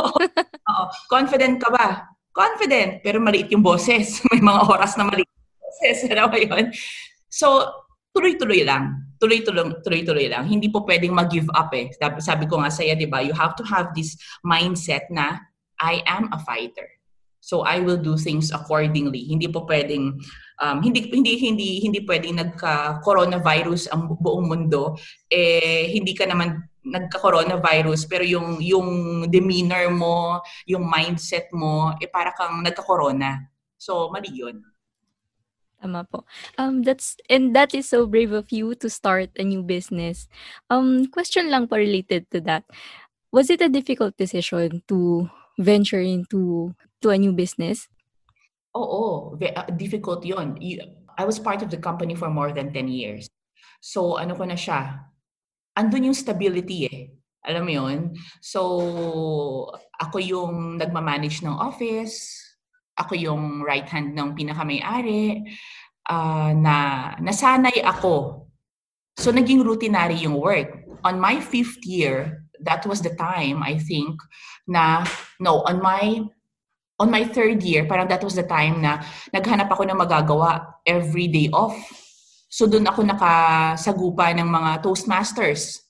Oo. 0.01 0.83
Confident 1.05 1.61
ka 1.61 1.69
ba? 1.69 2.09
Confident, 2.33 3.05
pero 3.05 3.21
maliit 3.21 3.53
yung 3.53 3.61
boses. 3.61 4.17
May 4.33 4.41
mga 4.41 4.61
oras 4.65 4.97
na 4.97 5.05
maliit 5.05 5.29
yung 5.29 5.61
boses. 5.61 5.97
Alam 6.09 6.27
mo 6.33 6.37
yun? 6.41 6.65
So, 7.29 7.69
tuloy-tuloy 8.17 8.65
lang. 8.65 9.10
Tuloy-tuloy, 9.21 9.85
tuloy-tuloy 9.85 10.27
lang. 10.33 10.49
Hindi 10.49 10.73
po 10.73 10.81
pwedeng 10.83 11.13
mag-give 11.13 11.47
up 11.53 11.69
eh. 11.77 11.93
Sabi 12.17 12.49
ko 12.49 12.57
nga 12.57 12.73
sa'yo, 12.73 12.97
di 12.97 13.05
ba? 13.05 13.21
You 13.21 13.37
have 13.37 13.53
to 13.61 13.63
have 13.69 13.93
this 13.93 14.17
mindset 14.41 15.05
na, 15.13 15.37
I 15.77 16.01
am 16.09 16.33
a 16.33 16.41
fighter. 16.41 16.89
So 17.41 17.65
I 17.65 17.81
will 17.81 17.97
do 17.97 18.15
things 18.21 18.53
accordingly. 18.53 19.25
Hindi 19.25 19.49
po 19.49 19.65
pwedeng 19.65 20.13
um, 20.61 20.77
hindi 20.85 21.09
hindi 21.09 21.41
hindi 21.41 21.69
hindi 21.81 22.05
pwedeng 22.05 22.37
nagka-coronavirus 22.37 23.89
ang 23.89 24.13
buong 24.21 24.45
mundo 24.45 24.93
eh 25.25 25.89
hindi 25.89 26.13
ka 26.13 26.29
naman 26.29 26.61
nagka-coronavirus 26.85 28.05
pero 28.05 28.21
yung 28.21 28.61
yung 28.61 28.89
demeanor 29.25 29.89
mo, 29.89 30.37
yung 30.69 30.85
mindset 30.85 31.49
mo 31.49 31.97
eh 31.97 32.05
para 32.05 32.29
kang 32.37 32.61
nagka-corona. 32.61 33.41
So 33.73 34.13
mali 34.13 34.29
'yun. 34.29 34.61
Tama 35.81 36.05
po. 36.05 36.23
Um, 36.61 36.85
that's 36.85 37.17
and 37.25 37.57
that 37.57 37.73
is 37.73 37.89
so 37.89 38.05
brave 38.05 38.31
of 38.31 38.53
you 38.53 38.77
to 38.77 38.87
start 38.87 39.33
a 39.33 39.43
new 39.43 39.65
business. 39.65 40.29
Um, 40.69 41.09
question 41.09 41.49
lang 41.49 41.65
po 41.65 41.81
related 41.81 42.29
to 42.29 42.39
that. 42.45 42.63
Was 43.33 43.49
it 43.49 43.65
a 43.65 43.71
difficult 43.71 44.13
decision 44.13 44.85
to 44.85 45.25
venture 45.57 46.03
into 46.03 46.71
to 47.01 47.09
a 47.09 47.17
new 47.17 47.33
business? 47.33 47.89
Oo, 48.77 49.33
uh, 49.35 49.67
difficult 49.73 50.21
yon. 50.21 50.61
I 51.17 51.25
was 51.25 51.41
part 51.41 51.65
of 51.65 51.73
the 51.73 51.81
company 51.81 52.13
for 52.13 52.29
more 52.29 52.53
than 52.53 52.69
10 52.69 52.87
years. 52.87 53.25
So 53.81 54.21
ano 54.21 54.37
ko 54.37 54.45
na 54.45 54.55
siya, 54.55 55.01
andun 55.73 56.13
yung 56.13 56.17
stability 56.17 56.85
eh. 56.85 57.09
Alam 57.41 57.63
mo 57.65 57.71
yun? 57.73 57.99
So, 58.37 58.61
ako 59.97 60.21
yung 60.21 60.77
nagmamanage 60.77 61.41
ng 61.41 61.57
office, 61.57 62.40
ako 63.01 63.17
yung 63.17 63.65
right 63.65 63.85
hand 63.89 64.13
ng 64.13 64.37
pinakamay-ari, 64.37 65.41
uh, 66.07 66.51
na 66.53 66.75
nasanay 67.17 67.81
ako. 67.81 68.45
So, 69.17 69.33
naging 69.33 69.65
routinary 69.65 70.21
yung 70.23 70.37
work. 70.37 70.85
On 71.01 71.17
my 71.17 71.41
fifth 71.41 71.81
year, 71.83 72.45
that 72.61 72.85
was 72.85 73.01
the 73.01 73.13
time, 73.17 73.65
I 73.65 73.81
think, 73.81 74.21
na, 74.69 75.03
no, 75.41 75.65
on 75.65 75.81
my 75.81 76.21
on 77.01 77.09
my 77.09 77.25
third 77.25 77.65
year, 77.65 77.89
parang 77.89 78.05
that 78.13 78.21
was 78.21 78.37
the 78.37 78.45
time 78.45 78.85
na 78.85 79.01
naghanap 79.33 79.73
ako 79.73 79.89
ng 79.89 79.97
magagawa 79.97 80.77
every 80.85 81.25
day 81.25 81.49
off. 81.49 81.73
So 82.45 82.69
doon 82.69 82.85
ako 82.85 83.01
nakasagupa 83.01 84.29
ng 84.37 84.45
mga 84.45 84.85
Toastmasters. 84.85 85.81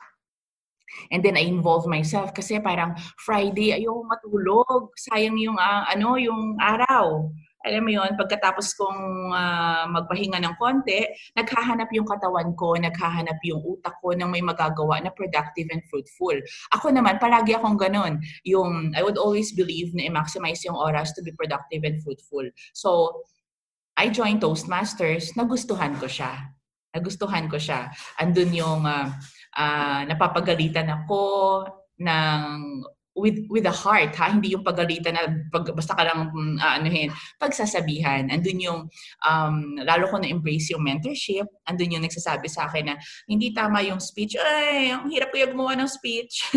And 1.09 1.25
then 1.25 1.39
I 1.39 1.49
involve 1.49 1.89
myself 1.89 2.35
kasi 2.35 2.61
parang 2.61 2.93
Friday 3.17 3.73
ayoko 3.73 4.05
matulog, 4.05 4.93
sayang 4.99 5.41
yung 5.41 5.57
uh, 5.57 5.87
ano 5.89 6.19
yung 6.21 6.61
araw 6.61 7.31
alam 7.61 7.85
mo 7.85 7.91
yon 7.93 8.17
pagkatapos 8.17 8.73
kong 8.73 9.31
uh, 9.33 9.85
magpahinga 9.89 10.41
ng 10.41 10.55
konti, 10.57 11.05
naghahanap 11.37 11.89
yung 11.93 12.09
katawan 12.09 12.57
ko, 12.57 12.73
naghahanap 12.73 13.37
yung 13.45 13.61
utak 13.61 13.93
ko 14.01 14.17
ng 14.17 14.29
may 14.29 14.41
magagawa 14.41 14.97
na 15.01 15.13
productive 15.13 15.69
and 15.69 15.85
fruitful. 15.89 16.33
Ako 16.73 16.89
naman, 16.89 17.21
palagi 17.21 17.53
akong 17.53 17.77
ganun. 17.77 18.17
Yung, 18.49 18.93
I 18.97 19.05
would 19.05 19.17
always 19.17 19.53
believe 19.53 19.93
na 19.93 20.09
i-maximize 20.09 20.65
yung 20.65 20.77
oras 20.77 21.13
to 21.13 21.21
be 21.21 21.33
productive 21.37 21.85
and 21.85 22.01
fruitful. 22.01 22.45
So, 22.73 23.21
I 23.93 24.09
joined 24.09 24.41
Toastmasters, 24.41 25.37
nagustuhan 25.37 25.93
ko 26.01 26.09
siya. 26.09 26.49
Nagustuhan 26.91 27.45
ko 27.45 27.61
siya. 27.61 27.93
Andun 28.17 28.51
yung 28.51 28.83
uh, 28.83 29.13
uh, 29.55 30.01
napapagalitan 30.07 30.89
ako 30.89 31.21
ng 31.99 32.39
with 33.15 33.43
with 33.51 33.67
the 33.67 33.71
heart 33.71 34.15
ha? 34.15 34.31
Hindi 34.31 34.55
yung 34.55 34.63
pagalitan 34.63 35.19
na 35.19 35.27
pag, 35.51 35.67
basta 35.75 35.95
ka 35.95 36.03
lang 36.07 36.31
uh, 36.31 36.73
anuhin 36.79 37.11
pagsasabihan. 37.37 38.31
Andun 38.31 38.63
yung 38.63 38.79
um, 39.27 39.55
lalo 39.83 40.07
ko 40.07 40.15
na 40.19 40.31
embrace 40.31 40.71
yung 40.71 40.83
mentorship. 40.83 41.47
Andun 41.67 41.99
yung 41.99 42.05
nagsasabi 42.07 42.47
sa 42.47 42.71
akin 42.71 42.91
na 42.91 42.95
hindi 43.27 43.51
tama 43.51 43.83
yung 43.83 43.99
speech. 43.99 44.39
Ay 44.39 44.95
ang 44.95 45.11
hirap 45.11 45.31
ko 45.31 45.43
gumawa 45.43 45.75
ng 45.75 45.91
speech. 45.91 46.51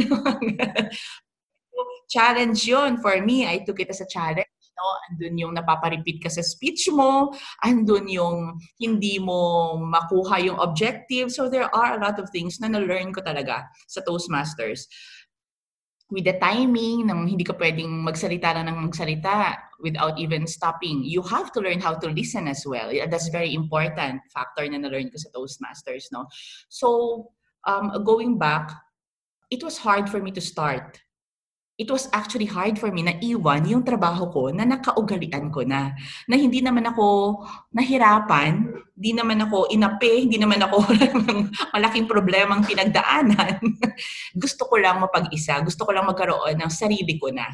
Challenge 2.15 2.61
yon 2.63 3.03
for 3.03 3.19
me. 3.19 3.43
I 3.43 3.67
took 3.67 3.83
it 3.83 3.91
as 3.91 3.99
a 3.99 4.07
challenge 4.07 4.54
no 4.75 4.87
andun 5.11 5.39
yung 5.39 5.53
napaparepeat 5.55 6.19
ka 6.23 6.31
sa 6.31 6.43
speech 6.43 6.91
mo 6.91 7.31
andun 7.63 8.11
yung 8.11 8.59
hindi 8.79 9.23
mo 9.23 9.75
makuha 9.79 10.43
yung 10.43 10.59
objective 10.59 11.31
so 11.31 11.47
there 11.47 11.71
are 11.71 11.97
a 11.97 12.03
lot 12.03 12.19
of 12.19 12.31
things 12.35 12.59
na 12.59 12.69
na-learn 12.71 13.15
ko 13.15 13.23
talaga 13.23 13.67
sa 13.87 14.03
Toastmasters 14.03 14.91
with 16.11 16.25
the 16.25 16.39
timing, 16.39 17.07
nang 17.07 17.27
hindi 17.27 17.45
ka 17.45 17.59
pwedeng 17.59 18.05
magsalita 18.05 18.55
na 18.55 18.69
ng 18.69 18.87
magsalita 18.87 19.57
without 19.81 20.15
even 20.19 20.47
stopping. 20.47 21.03
You 21.03 21.23
have 21.27 21.51
to 21.53 21.61
learn 21.61 21.81
how 21.81 21.99
to 21.99 22.09
listen 22.09 22.47
as 22.47 22.63
well. 22.67 22.93
That's 23.09 23.29
very 23.29 23.55
important 23.55 24.21
factor 24.31 24.63
na 24.69 24.79
na-learn 24.79 25.11
ko 25.11 25.19
sa 25.19 25.33
Toastmasters. 25.33 26.13
No? 26.13 26.31
So, 26.69 27.31
um, 27.67 27.91
going 28.05 28.39
back, 28.39 28.71
it 29.51 29.65
was 29.65 29.79
hard 29.79 30.09
for 30.09 30.21
me 30.21 30.31
to 30.33 30.41
start 30.41 31.01
it 31.75 31.91
was 31.91 32.07
actually 32.15 32.47
hard 32.47 32.79
for 32.79 32.95
me 32.95 33.03
na 33.03 33.19
iwan 33.19 33.67
yung 33.67 33.83
trabaho 33.83 34.31
ko 34.31 34.43
na 34.55 34.63
nakaugalian 34.63 35.51
ko 35.51 35.67
na. 35.67 35.91
Na 36.31 36.39
hindi 36.39 36.63
naman 36.63 36.87
ako 36.87 37.43
nahirapan, 37.75 38.71
hindi 38.95 39.11
naman 39.11 39.43
ako 39.43 39.67
inape, 39.75 40.23
hindi 40.23 40.39
naman 40.39 40.63
ako 40.63 40.87
malaking 41.75 42.07
problemang 42.07 42.63
pinagdaanan. 42.63 43.59
gusto 44.43 44.71
ko 44.71 44.79
lang 44.79 45.03
mapag-isa, 45.03 45.59
gusto 45.67 45.83
ko 45.83 45.91
lang 45.91 46.07
magkaroon 46.07 46.63
ng 46.63 46.71
sarili 46.71 47.19
ko 47.19 47.35
na. 47.35 47.51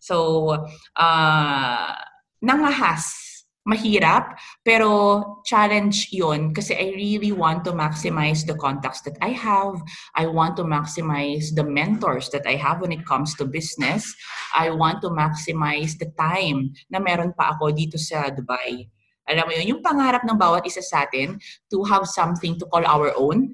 So, 0.00 0.48
uh, 0.96 1.92
nangahas 2.40 3.27
mahirap, 3.68 4.40
pero 4.64 5.20
challenge 5.44 6.08
yon 6.08 6.56
kasi 6.56 6.72
I 6.72 6.96
really 6.96 7.36
want 7.36 7.68
to 7.68 7.76
maximize 7.76 8.48
the 8.48 8.56
contacts 8.56 9.04
that 9.04 9.20
I 9.20 9.36
have. 9.36 9.76
I 10.16 10.24
want 10.24 10.56
to 10.56 10.64
maximize 10.64 11.52
the 11.52 11.68
mentors 11.68 12.32
that 12.32 12.48
I 12.48 12.56
have 12.56 12.80
when 12.80 12.96
it 12.96 13.04
comes 13.04 13.36
to 13.36 13.44
business. 13.44 14.08
I 14.56 14.72
want 14.72 15.04
to 15.04 15.12
maximize 15.12 16.00
the 16.00 16.08
time 16.16 16.72
na 16.88 16.96
meron 16.96 17.36
pa 17.36 17.52
ako 17.52 17.76
dito 17.76 18.00
sa 18.00 18.32
Dubai. 18.32 18.88
Alam 19.28 19.44
mo 19.44 19.52
yun, 19.52 19.76
yung 19.76 19.84
pangarap 19.84 20.24
ng 20.24 20.40
bawat 20.40 20.64
isa 20.64 20.80
sa 20.80 21.04
atin 21.04 21.36
to 21.68 21.84
have 21.84 22.08
something 22.08 22.56
to 22.56 22.64
call 22.72 22.80
our 22.88 23.12
own, 23.20 23.52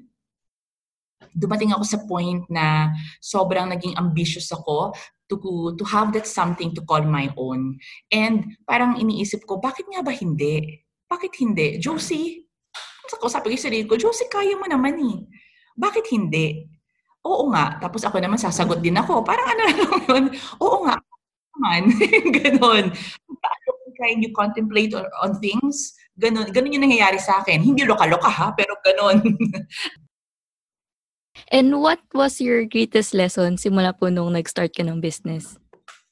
dumating 1.35 1.75
ako 1.75 1.83
sa 1.83 1.99
point 2.07 2.47
na 2.47 2.95
sobrang 3.19 3.67
naging 3.67 3.91
ambitious 3.99 4.47
ako 4.55 4.95
to, 5.29 5.37
to 5.77 5.83
have 5.85 6.13
that 6.13 6.27
something 6.29 6.73
to 6.73 6.81
call 6.85 7.01
my 7.01 7.29
own. 7.37 7.77
And 8.11 8.57
parang 8.65 9.01
iniisip 9.01 9.45
ko, 9.45 9.57
bakit 9.57 9.89
nga 9.89 10.05
ba 10.05 10.13
hindi? 10.13 10.85
Bakit 11.09 11.33
hindi? 11.41 11.77
Josie, 11.81 12.45
ako 13.13 13.29
sabi 13.29 13.53
ko 13.53 13.57
sa 13.57 13.69
sarili 13.69 13.85
ko, 13.85 13.95
Josie, 13.97 14.29
kaya 14.29 14.57
mo 14.57 14.65
naman 14.65 14.97
eh. 15.01 15.17
Bakit 15.77 16.05
hindi? 16.11 16.65
Oo 17.25 17.49
nga. 17.49 17.77
Tapos 17.81 18.05
ako 18.05 18.21
naman 18.21 18.37
sasagot 18.37 18.81
din 18.81 18.97
ako. 18.97 19.25
Parang 19.25 19.47
ano 19.49 19.61
lang 19.69 19.81
yun. 20.09 20.23
Oo 20.61 20.85
nga. 20.85 20.97
Naman. 21.57 21.81
ganon. 22.37 22.85
Paano 23.41 24.21
you 24.21 24.29
contemplate 24.35 24.93
on, 24.93 25.07
on 25.23 25.39
things? 25.41 25.95
Ganon, 26.15 26.51
ganon 26.53 26.75
yung 26.75 26.85
nangyayari 26.85 27.17
sa 27.17 27.41
akin. 27.41 27.63
Hindi 27.63 27.87
loka-loka 27.87 28.29
ha, 28.29 28.53
pero 28.53 28.77
ganon. 28.85 29.23
And 31.53 31.77
what 31.77 32.01
was 32.13 32.41
your 32.41 32.65
greatest 32.65 33.13
lesson 33.13 33.61
simula 33.61 33.93
po 33.93 34.09
nung 34.09 34.33
nag-start 34.33 34.73
ka 34.73 34.81
ng 34.81 34.97
business? 34.97 35.61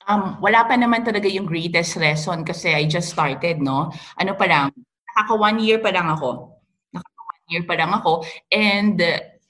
Um, 0.05 0.37
wala 0.43 0.67
pa 0.67 0.75
naman 0.75 1.01
talaga 1.07 1.25
yung 1.31 1.47
greatest 1.47 1.95
lesson 1.97 2.43
kasi 2.43 2.75
I 2.75 2.85
just 2.85 3.09
started, 3.09 3.63
no? 3.63 3.89
Ano 4.19 4.35
pa 4.35 4.45
lang, 4.45 4.67
nakaka 5.09 5.33
one 5.39 5.57
year 5.63 5.79
pa 5.79 5.89
lang 5.89 6.11
ako. 6.11 6.59
Nakaka 6.91 7.21
one 7.23 7.45
year 7.49 7.63
pa 7.63 7.75
lang 7.79 7.91
ako. 7.95 8.11
And 8.51 8.99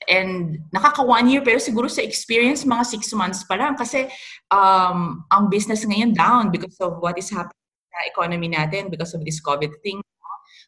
and 0.07 0.59
nakaka 0.75 1.03
one 1.03 1.31
year 1.31 1.41
pero 1.41 1.59
siguro 1.63 1.87
sa 1.87 2.03
experience 2.03 2.67
mga 2.67 2.83
six 2.83 3.11
months 3.15 3.47
pa 3.47 3.55
lang 3.55 3.79
kasi 3.79 4.11
um, 4.51 5.23
ang 5.31 5.47
business 5.47 5.87
ngayon 5.87 6.11
down 6.11 6.51
because 6.51 6.75
of 6.83 6.99
what 6.99 7.15
is 7.15 7.31
happening 7.31 7.63
sa 7.87 7.99
economy 8.09 8.51
natin 8.51 8.91
because 8.91 9.15
of 9.15 9.23
this 9.23 9.39
COVID 9.39 9.71
thing. 9.81 10.03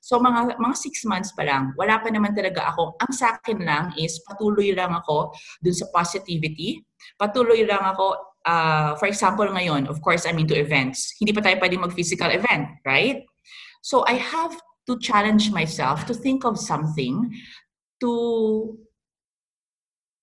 So 0.06 0.22
mga 0.22 0.62
mga 0.62 0.76
six 0.78 1.02
months 1.10 1.34
pa 1.34 1.42
lang, 1.42 1.74
wala 1.74 1.98
pa 1.98 2.14
naman 2.14 2.38
talaga 2.38 2.70
ako. 2.70 2.94
Ang 3.02 3.10
sa 3.10 3.42
akin 3.42 3.58
lang 3.66 3.90
is 3.98 4.22
patuloy 4.22 4.70
lang 4.70 4.94
ako 4.94 5.34
dun 5.66 5.74
sa 5.74 5.90
positivity. 5.90 6.78
Patuloy 7.18 7.66
lang 7.66 7.82
ako, 7.82 8.38
uh, 8.46 8.94
for 9.02 9.10
example 9.10 9.50
ngayon, 9.50 9.90
of 9.90 9.98
course 10.06 10.30
I'm 10.30 10.38
into 10.38 10.54
events. 10.54 11.18
Hindi 11.18 11.34
pa 11.34 11.42
tayo 11.42 11.58
pwedeng 11.58 11.90
mag-physical 11.90 12.30
event, 12.30 12.70
right? 12.86 13.26
So 13.82 14.06
I 14.06 14.22
have 14.22 14.54
to 14.86 14.94
challenge 15.02 15.50
myself 15.50 16.06
to 16.06 16.14
think 16.14 16.46
of 16.46 16.62
something 16.62 17.34
to 17.98 18.14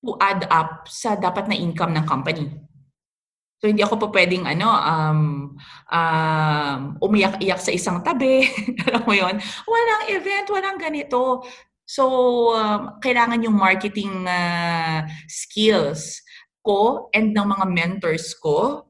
to 0.06 0.14
add 0.22 0.46
up 0.46 0.86
sa 0.86 1.18
dapat 1.18 1.50
na 1.50 1.58
income 1.58 1.90
ng 1.98 2.06
company. 2.06 2.46
So 3.58 3.66
hindi 3.66 3.82
ako 3.82 3.98
pa 3.98 4.14
pwedeng 4.14 4.46
ano 4.46 4.70
um, 4.70 5.41
um 5.88 6.78
umiyak-iyak 7.00 7.60
sa 7.60 7.72
isang 7.72 8.00
tabi. 8.02 8.44
Alam 8.90 9.02
mo 9.06 9.14
'yon? 9.14 9.36
Walang 9.68 10.04
event, 10.10 10.46
walang 10.50 10.78
ganito. 10.78 11.44
So 11.86 12.04
um, 12.56 12.98
kailangan 13.04 13.44
yung 13.44 13.56
marketing 13.58 14.24
uh, 14.24 15.04
skills 15.28 16.22
ko 16.62 17.10
and 17.12 17.34
ng 17.36 17.48
mga 17.48 17.66
mentors 17.68 18.32
ko 18.38 18.88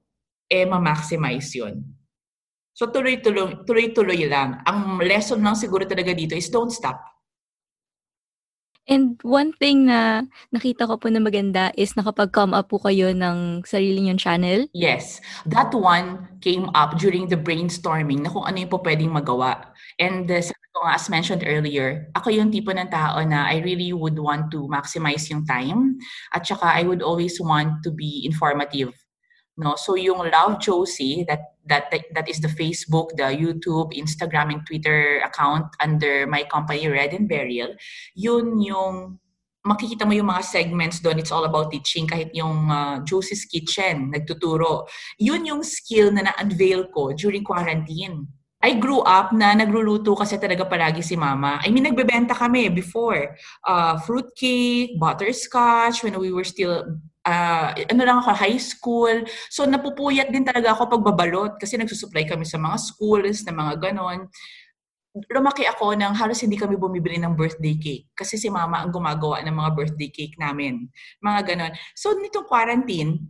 eh 0.48 0.64
ma-maximize 0.64 1.52
'yon. 1.52 1.82
So 2.72 2.88
tuloy-tuloy 2.88 3.68
tuloy-tuloy 3.68 4.24
lang. 4.26 4.64
Ang 4.64 5.04
lesson 5.04 5.44
lang 5.44 5.56
siguro 5.56 5.84
talaga 5.84 6.16
dito 6.16 6.32
is 6.32 6.48
don't 6.48 6.72
stop. 6.72 7.11
And 8.90 9.14
one 9.22 9.54
thing 9.54 9.86
na 9.86 10.26
nakita 10.50 10.90
ko 10.90 10.98
po 10.98 11.06
na 11.06 11.22
maganda 11.22 11.70
is 11.78 11.94
nakapag-come 11.94 12.50
up 12.50 12.66
po 12.66 12.82
kayo 12.82 13.14
ng 13.14 13.62
sarili 13.62 14.02
niyong 14.02 14.18
channel? 14.18 14.66
Yes. 14.74 15.22
That 15.46 15.70
one 15.70 16.26
came 16.42 16.66
up 16.74 16.98
during 16.98 17.30
the 17.30 17.38
brainstorming 17.38 18.26
na 18.26 18.30
kung 18.34 18.42
ano 18.42 18.58
yung 18.58 18.72
po 18.72 18.82
pwedeng 18.82 19.14
magawa. 19.14 19.70
And 20.02 20.26
uh, 20.26 20.42
sabi 20.42 20.66
ko 20.74 20.82
nga, 20.82 20.98
as 20.98 21.06
mentioned 21.06 21.46
earlier, 21.46 22.10
ako 22.18 22.34
yung 22.34 22.50
tipo 22.50 22.74
ng 22.74 22.90
tao 22.90 23.22
na 23.22 23.46
I 23.46 23.62
really 23.62 23.94
would 23.94 24.18
want 24.18 24.50
to 24.50 24.66
maximize 24.66 25.30
yung 25.30 25.46
time. 25.46 26.02
At 26.34 26.42
saka 26.42 26.74
I 26.74 26.82
would 26.82 27.06
always 27.06 27.38
want 27.38 27.86
to 27.86 27.94
be 27.94 28.26
informative 28.26 29.01
no? 29.56 29.74
So 29.76 29.94
yung 29.94 30.18
love 30.30 30.60
josie 30.60 31.24
that 31.28 31.54
that 31.66 31.90
that 31.90 32.26
is 32.28 32.40
the 32.40 32.50
facebook 32.50 33.14
the 33.14 33.30
youtube 33.30 33.94
instagram 33.94 34.50
and 34.50 34.66
twitter 34.66 35.22
account 35.22 35.70
under 35.78 36.26
my 36.26 36.42
company 36.50 36.88
red 36.88 37.14
and 37.14 37.30
burial 37.30 37.70
yun 38.18 38.58
yung 38.58 39.22
makikita 39.62 40.02
mo 40.02 40.12
yung 40.12 40.26
mga 40.26 40.42
segments 40.42 40.98
doon. 40.98 41.22
It's 41.22 41.30
all 41.30 41.46
about 41.46 41.70
teaching. 41.70 42.06
Kahit 42.06 42.34
yung 42.34 42.66
uh, 42.66 42.98
Josie's 43.06 43.46
Kitchen 43.46 44.10
nagtuturo. 44.10 44.90
Yun 45.22 45.46
yung 45.46 45.62
skill 45.62 46.10
na 46.10 46.26
na-unveil 46.26 46.90
ko 46.90 47.14
during 47.14 47.46
quarantine. 47.46 48.26
I 48.62 48.78
grew 48.78 49.02
up 49.02 49.34
na 49.34 49.58
nagluluto 49.58 50.14
kasi 50.14 50.38
talaga 50.38 50.62
palagi 50.62 51.02
si 51.02 51.18
mama. 51.18 51.58
I 51.66 51.74
mean, 51.74 51.82
nagbebenta 51.82 52.30
kami 52.30 52.70
before. 52.70 53.34
Uh, 53.66 53.98
fruitcake, 54.06 54.98
butterscotch, 55.02 56.06
when 56.06 56.14
we 56.18 56.30
were 56.30 56.46
still 56.46 57.02
uh, 57.26 57.68
ano 57.74 58.02
lang 58.02 58.18
ako, 58.22 58.30
high 58.34 58.60
school. 58.60 59.26
So 59.50 59.66
napupuyat 59.66 60.30
din 60.30 60.46
talaga 60.46 60.74
ako 60.74 60.98
pagbabalot 60.98 61.58
kasi 61.58 61.78
nagsusupply 61.78 62.26
kami 62.26 62.46
sa 62.46 62.58
mga 62.58 62.76
schools 62.78 63.46
na 63.46 63.54
mga 63.54 63.90
ganon. 63.90 64.30
Lumaki 65.28 65.68
ako 65.68 65.92
nang 65.92 66.16
halos 66.16 66.40
hindi 66.40 66.56
kami 66.56 66.80
bumibili 66.80 67.20
ng 67.20 67.36
birthday 67.36 67.76
cake 67.76 68.08
kasi 68.16 68.40
si 68.40 68.48
mama 68.48 68.80
ang 68.80 68.88
gumagawa 68.88 69.44
ng 69.44 69.52
mga 69.52 69.70
birthday 69.76 70.08
cake 70.08 70.40
namin. 70.40 70.88
Mga 71.20 71.40
ganon. 71.52 71.72
So 71.92 72.16
nitong 72.16 72.48
quarantine, 72.48 73.20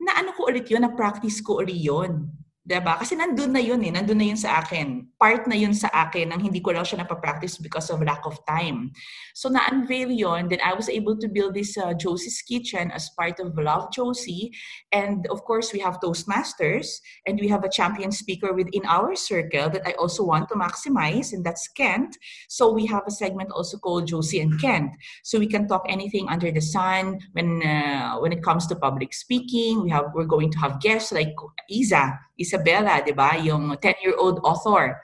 na 0.00 0.20
ano 0.20 0.36
ko 0.36 0.48
ulit 0.48 0.68
yun, 0.68 0.84
na 0.84 0.92
practice 0.92 1.40
ko 1.40 1.64
ulit 1.64 1.80
yun. 1.80 2.28
Diba? 2.66 2.98
Kasi 2.98 3.14
nandun 3.14 3.54
na 3.54 3.62
yun 3.62 3.78
eh. 3.86 3.94
Nandun 3.94 4.18
na 4.18 4.26
yun 4.26 4.34
sa 4.34 4.58
akin. 4.58 5.06
Part 5.14 5.46
na 5.46 5.54
yun 5.54 5.70
sa 5.70 5.86
akin 5.86 6.34
nang 6.34 6.42
hindi 6.42 6.58
ko 6.58 6.74
lang 6.74 6.82
siya 6.82 7.06
napapractice 7.06 7.62
because 7.62 7.94
of 7.94 8.02
lack 8.02 8.26
of 8.26 8.42
time. 8.42 8.90
So 9.38 9.46
na-unveil 9.46 10.10
yun. 10.10 10.50
Then 10.50 10.58
I 10.66 10.74
was 10.74 10.90
able 10.90 11.14
to 11.22 11.30
build 11.30 11.54
this 11.54 11.78
uh, 11.78 11.94
Josie's 11.94 12.42
Kitchen 12.42 12.90
as 12.90 13.06
part 13.14 13.38
of 13.38 13.54
Love 13.54 13.94
Josie. 13.94 14.50
And 14.90 15.30
of 15.30 15.46
course, 15.46 15.70
we 15.70 15.78
have 15.78 16.02
Toastmasters. 16.02 16.98
And 17.22 17.38
we 17.38 17.46
have 17.54 17.62
a 17.62 17.70
champion 17.70 18.10
speaker 18.10 18.50
within 18.50 18.82
our 18.90 19.14
circle 19.14 19.70
that 19.70 19.86
I 19.86 19.94
also 20.02 20.26
want 20.26 20.50
to 20.50 20.58
maximize. 20.58 21.30
And 21.32 21.46
that's 21.46 21.70
Kent. 21.70 22.18
So 22.50 22.74
we 22.74 22.84
have 22.90 23.06
a 23.06 23.14
segment 23.14 23.54
also 23.54 23.78
called 23.78 24.10
Josie 24.10 24.42
and 24.42 24.58
Kent. 24.60 24.90
So 25.22 25.38
we 25.38 25.46
can 25.46 25.68
talk 25.70 25.86
anything 25.86 26.26
under 26.26 26.50
the 26.50 26.60
sun 26.60 27.22
when 27.30 27.62
uh, 27.62 28.18
when 28.18 28.34
it 28.34 28.42
comes 28.42 28.66
to 28.66 28.74
public 28.74 29.14
speaking. 29.14 29.86
We 29.86 29.90
have 29.94 30.10
we're 30.18 30.26
going 30.26 30.50
to 30.50 30.58
have 30.58 30.82
guests 30.82 31.14
like 31.14 31.30
Isa. 31.70 32.18
Isabella, 32.56 33.04
di 33.04 33.12
ba? 33.12 33.36
Yung 33.36 33.76
10-year-old 33.76 34.40
author 34.40 34.96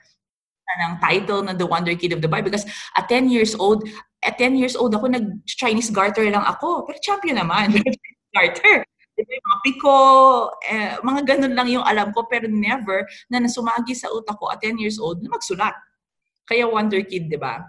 ng 0.73 0.97
title 0.97 1.45
ng 1.45 1.53
The 1.53 1.69
Wonder 1.69 1.93
Kid 1.93 2.17
of 2.17 2.21
the 2.25 2.31
Bible. 2.31 2.49
Because 2.49 2.65
at 2.97 3.05
10 3.05 3.29
years 3.29 3.53
old, 3.53 3.85
at 4.25 4.41
10 4.41 4.57
years 4.57 4.73
old 4.73 4.89
ako, 4.97 5.13
nag-Chinese 5.13 5.93
garter 5.93 6.25
lang 6.25 6.41
ako. 6.41 6.89
Pero 6.89 6.97
champion 6.97 7.37
naman. 7.37 7.77
garter. 8.35 8.81
Diba 9.13 9.29
mga 9.29 9.45
copy 9.45 9.71
ko. 9.77 9.95
Eh, 10.65 10.97
mga 11.05 11.21
ganun 11.29 11.53
lang 11.53 11.69
yung 11.69 11.85
alam 11.85 12.09
ko, 12.09 12.25
pero 12.25 12.49
never 12.49 13.05
na 13.29 13.37
nasumagi 13.37 13.93
sa 13.93 14.09
utak 14.09 14.33
ko 14.41 14.49
at 14.49 14.57
10 14.57 14.81
years 14.81 14.97
old 14.97 15.21
na 15.21 15.29
magsulat. 15.29 15.77
Kaya 16.49 16.65
Wonder 16.65 17.05
Kid, 17.05 17.29
di 17.29 17.37
ba? 17.37 17.61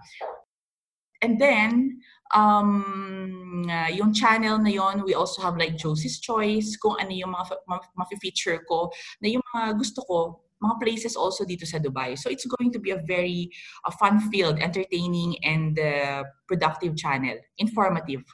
And 1.21 1.37
then, 1.37 2.01
um, 2.35 3.65
uh, 3.71 3.89
yung 3.89 4.13
channel 4.13 4.59
na 4.59 4.71
yon 4.71 5.05
we 5.05 5.15
also 5.15 5.41
have 5.41 5.57
like 5.57 5.77
Josie's 5.77 6.21
Choice, 6.21 6.77
kung 6.77 6.97
ano 7.01 7.11
yung 7.11 7.33
mga 7.33 7.57
ma-feature 7.97 8.61
ko, 8.69 8.91
na 9.23 9.29
yung 9.31 9.43
mga 9.55 9.79
gusto 9.79 10.03
ko, 10.03 10.41
mga 10.61 10.81
places 10.81 11.17
also 11.17 11.45
dito 11.45 11.67
sa 11.67 11.79
Dubai. 11.79 12.19
So 12.19 12.29
it's 12.29 12.47
going 12.47 12.73
to 12.73 12.81
be 12.81 12.91
a 12.91 13.01
very 13.07 13.51
a 13.87 13.93
fun-filled, 13.93 14.59
entertaining, 14.59 15.37
and 15.45 15.79
uh, 15.79 16.25
productive 16.49 16.97
channel. 16.97 17.39
Informative. 17.59 18.25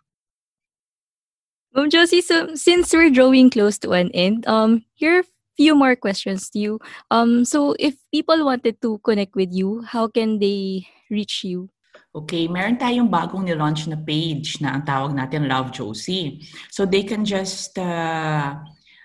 Ma'am 1.71 1.87
Josie, 1.87 2.21
so 2.21 2.55
since 2.59 2.91
we're 2.91 3.15
drawing 3.15 3.51
close 3.51 3.79
to 3.79 3.95
an 3.95 4.11
end, 4.11 4.43
um, 4.49 4.83
here 4.95 5.23
are 5.23 5.27
few 5.55 5.75
more 5.75 5.95
questions 5.95 6.51
to 6.51 6.59
you. 6.59 6.81
Um, 7.11 7.45
so 7.45 7.77
if 7.79 7.95
people 8.11 8.45
wanted 8.45 8.83
to 8.83 8.99
connect 9.05 9.37
with 9.37 9.53
you, 9.53 9.83
how 9.87 10.09
can 10.09 10.41
they 10.41 10.89
reach 11.11 11.45
you? 11.45 11.71
Okay, 12.11 12.51
meron 12.51 12.75
tayong 12.75 13.07
bagong 13.07 13.47
nilaunch 13.47 13.87
na 13.87 13.95
page 13.95 14.59
na 14.59 14.75
ang 14.75 14.83
tawag 14.83 15.15
natin 15.15 15.47
Love 15.47 15.71
Josie. 15.71 16.43
So 16.67 16.83
they 16.83 17.07
can 17.07 17.23
just 17.23 17.79
uh, 17.79 18.59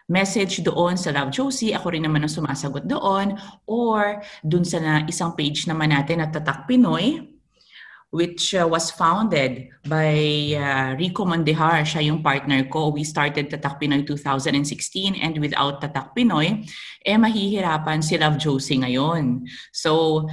message 0.09 0.65
doon 0.65 0.97
sa 0.97 1.13
Love 1.13 1.29
Josie. 1.29 1.77
Ako 1.77 1.93
rin 1.93 2.01
naman 2.01 2.25
ang 2.25 2.33
sumasagot 2.33 2.89
doon. 2.89 3.37
Or 3.69 4.25
doon 4.41 4.65
sa 4.65 4.81
na, 4.81 5.05
isang 5.05 5.37
page 5.37 5.69
naman 5.69 5.93
natin 5.93 6.25
na 6.25 6.33
Tatak 6.33 6.65
Pinoy 6.65 7.35
which 8.15 8.55
uh, 8.55 8.63
was 8.63 8.95
founded 8.95 9.67
by 9.83 10.15
uh, 10.55 10.95
Rico 10.95 11.27
Mondehar. 11.27 11.83
Siya 11.83 12.07
yung 12.07 12.23
partner 12.23 12.63
ko. 12.71 12.95
We 12.95 13.03
started 13.03 13.51
Tatak 13.51 13.75
Pinoy 13.75 14.07
2016 14.07 15.19
and 15.19 15.35
without 15.43 15.83
Tatak 15.83 16.15
Pinoy, 16.15 16.63
eh 17.03 17.19
mahihirapan 17.19 17.99
si 17.99 18.15
Love 18.15 18.39
Josie 18.39 18.79
ngayon. 18.79 19.43
So, 19.75 20.23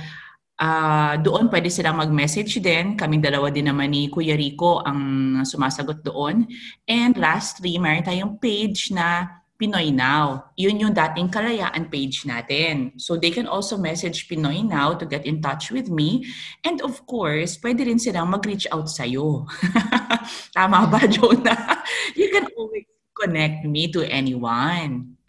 uh, 0.63 1.15
doon 1.19 1.51
pwede 1.51 1.67
silang 1.67 1.99
mag-message 1.99 2.63
din. 2.63 2.95
Kaming 2.95 3.21
dalawa 3.21 3.51
din 3.51 3.67
naman 3.67 3.91
ni 3.91 4.07
Kuya 4.07 4.39
Rico 4.39 4.79
ang 4.87 5.43
sumasagot 5.43 6.07
doon. 6.07 6.47
And 6.87 7.19
lastly, 7.19 7.77
meron 7.83 8.07
tayong 8.07 8.39
page 8.39 8.95
na 8.95 9.27
Pinoy 9.59 9.95
Now. 9.95 10.51
Yun 10.59 10.83
yung 10.83 10.95
dating 10.95 11.31
kalayaan 11.31 11.87
page 11.87 12.27
natin. 12.27 12.99
So 12.99 13.15
they 13.15 13.31
can 13.31 13.47
also 13.47 13.79
message 13.79 14.27
Pinoy 14.27 14.63
Now 14.67 14.95
to 14.99 15.07
get 15.07 15.23
in 15.27 15.39
touch 15.39 15.71
with 15.71 15.87
me. 15.87 16.27
And 16.67 16.83
of 16.83 17.03
course, 17.07 17.59
pwede 17.63 17.87
rin 17.87 18.03
silang 18.03 18.35
mag-reach 18.35 18.67
out 18.75 18.91
sa'yo. 18.91 19.47
Tama 20.57 20.87
ba, 20.91 21.07
Jonah? 21.07 21.83
You 22.19 22.29
can 22.35 22.51
always 22.59 22.87
connect 23.15 23.63
me 23.63 23.87
to 23.95 24.03
anyone. 24.03 25.22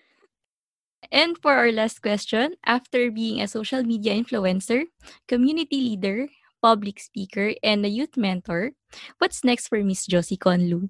And 1.13 1.37
for 1.37 1.53
our 1.53 1.69
last 1.69 2.01
question, 2.01 2.57
after 2.65 3.13
being 3.13 3.37
a 3.37 3.47
social 3.47 3.85
media 3.85 4.17
influencer, 4.17 4.89
community 5.29 5.93
leader, 5.93 6.25
public 6.57 6.97
speaker, 6.97 7.53
and 7.61 7.85
a 7.85 7.89
youth 7.93 8.17
mentor, 8.17 8.73
what's 9.21 9.45
next 9.45 9.69
for 9.69 9.77
Miss 9.85 10.09
Josie 10.09 10.41
Conlu? 10.41 10.89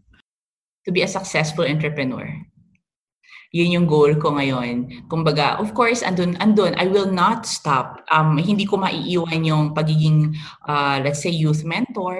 To 0.87 0.91
be 0.95 1.03
a 1.03 1.11
successful 1.11 1.67
entrepreneur 1.67 2.31
yun 3.53 3.69
yung 3.69 3.85
goal 3.85 4.17
ko 4.17 4.33
ngayon. 4.33 5.05
Kumbaga, 5.05 5.61
of 5.61 5.77
course, 5.77 6.01
andun, 6.01 6.33
andun, 6.41 6.73
I 6.73 6.89
will 6.89 7.07
not 7.13 7.45
stop. 7.45 8.01
Um, 8.09 8.41
hindi 8.41 8.65
ko 8.65 8.81
maiiwan 8.81 9.45
yung 9.45 9.77
pagiging, 9.77 10.33
uh, 10.65 10.97
let's 11.05 11.21
say, 11.21 11.29
youth 11.29 11.61
mentor. 11.61 12.17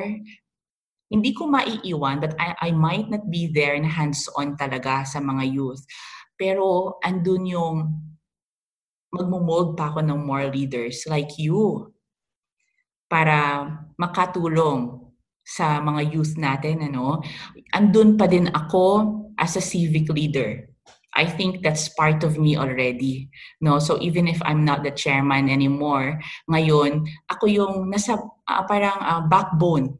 Hindi 1.09 1.33
ko 1.33 1.49
maiiwan, 1.49 2.21
but 2.21 2.37
I, 2.37 2.69
I 2.69 2.71
might 2.71 3.09
not 3.09 3.33
be 3.33 3.49
there 3.49 3.73
na 3.81 3.89
hands-on 3.89 4.61
talaga 4.61 5.09
sa 5.09 5.17
mga 5.17 5.57
youth. 5.57 5.81
Pero 6.35 6.97
andun 7.03 7.43
yung 7.45 7.77
magmumold 9.13 9.77
pa 9.77 9.93
ako 9.93 10.01
ng 10.01 10.19
more 10.25 10.49
leaders 10.49 11.05
like 11.05 11.37
you 11.37 11.93
para 13.05 13.69
makatulong 13.93 14.97
sa 15.45 15.77
mga 15.77 16.01
youth 16.09 16.33
natin 16.33 16.81
ano 16.81 17.21
andun 17.77 18.17
pa 18.17 18.25
din 18.25 18.49
ako 18.49 19.05
as 19.37 19.53
a 19.53 19.61
civic 19.61 20.09
leader 20.09 20.65
I 21.13 21.29
think 21.29 21.61
that's 21.61 21.93
part 21.93 22.25
of 22.25 22.41
me 22.41 22.57
already. 22.57 23.29
No? 23.61 23.77
So 23.77 24.01
even 24.01 24.25
if 24.25 24.41
I'm 24.41 24.65
not 24.65 24.81
the 24.81 24.89
chairman 24.89 25.45
anymore, 25.45 26.17
ngayon, 26.49 27.05
ako 27.29 27.45
yung 27.45 27.73
nasa 27.93 28.17
uh, 28.17 28.63
parang 28.65 28.97
uh, 28.97 29.21
backbone 29.29 29.93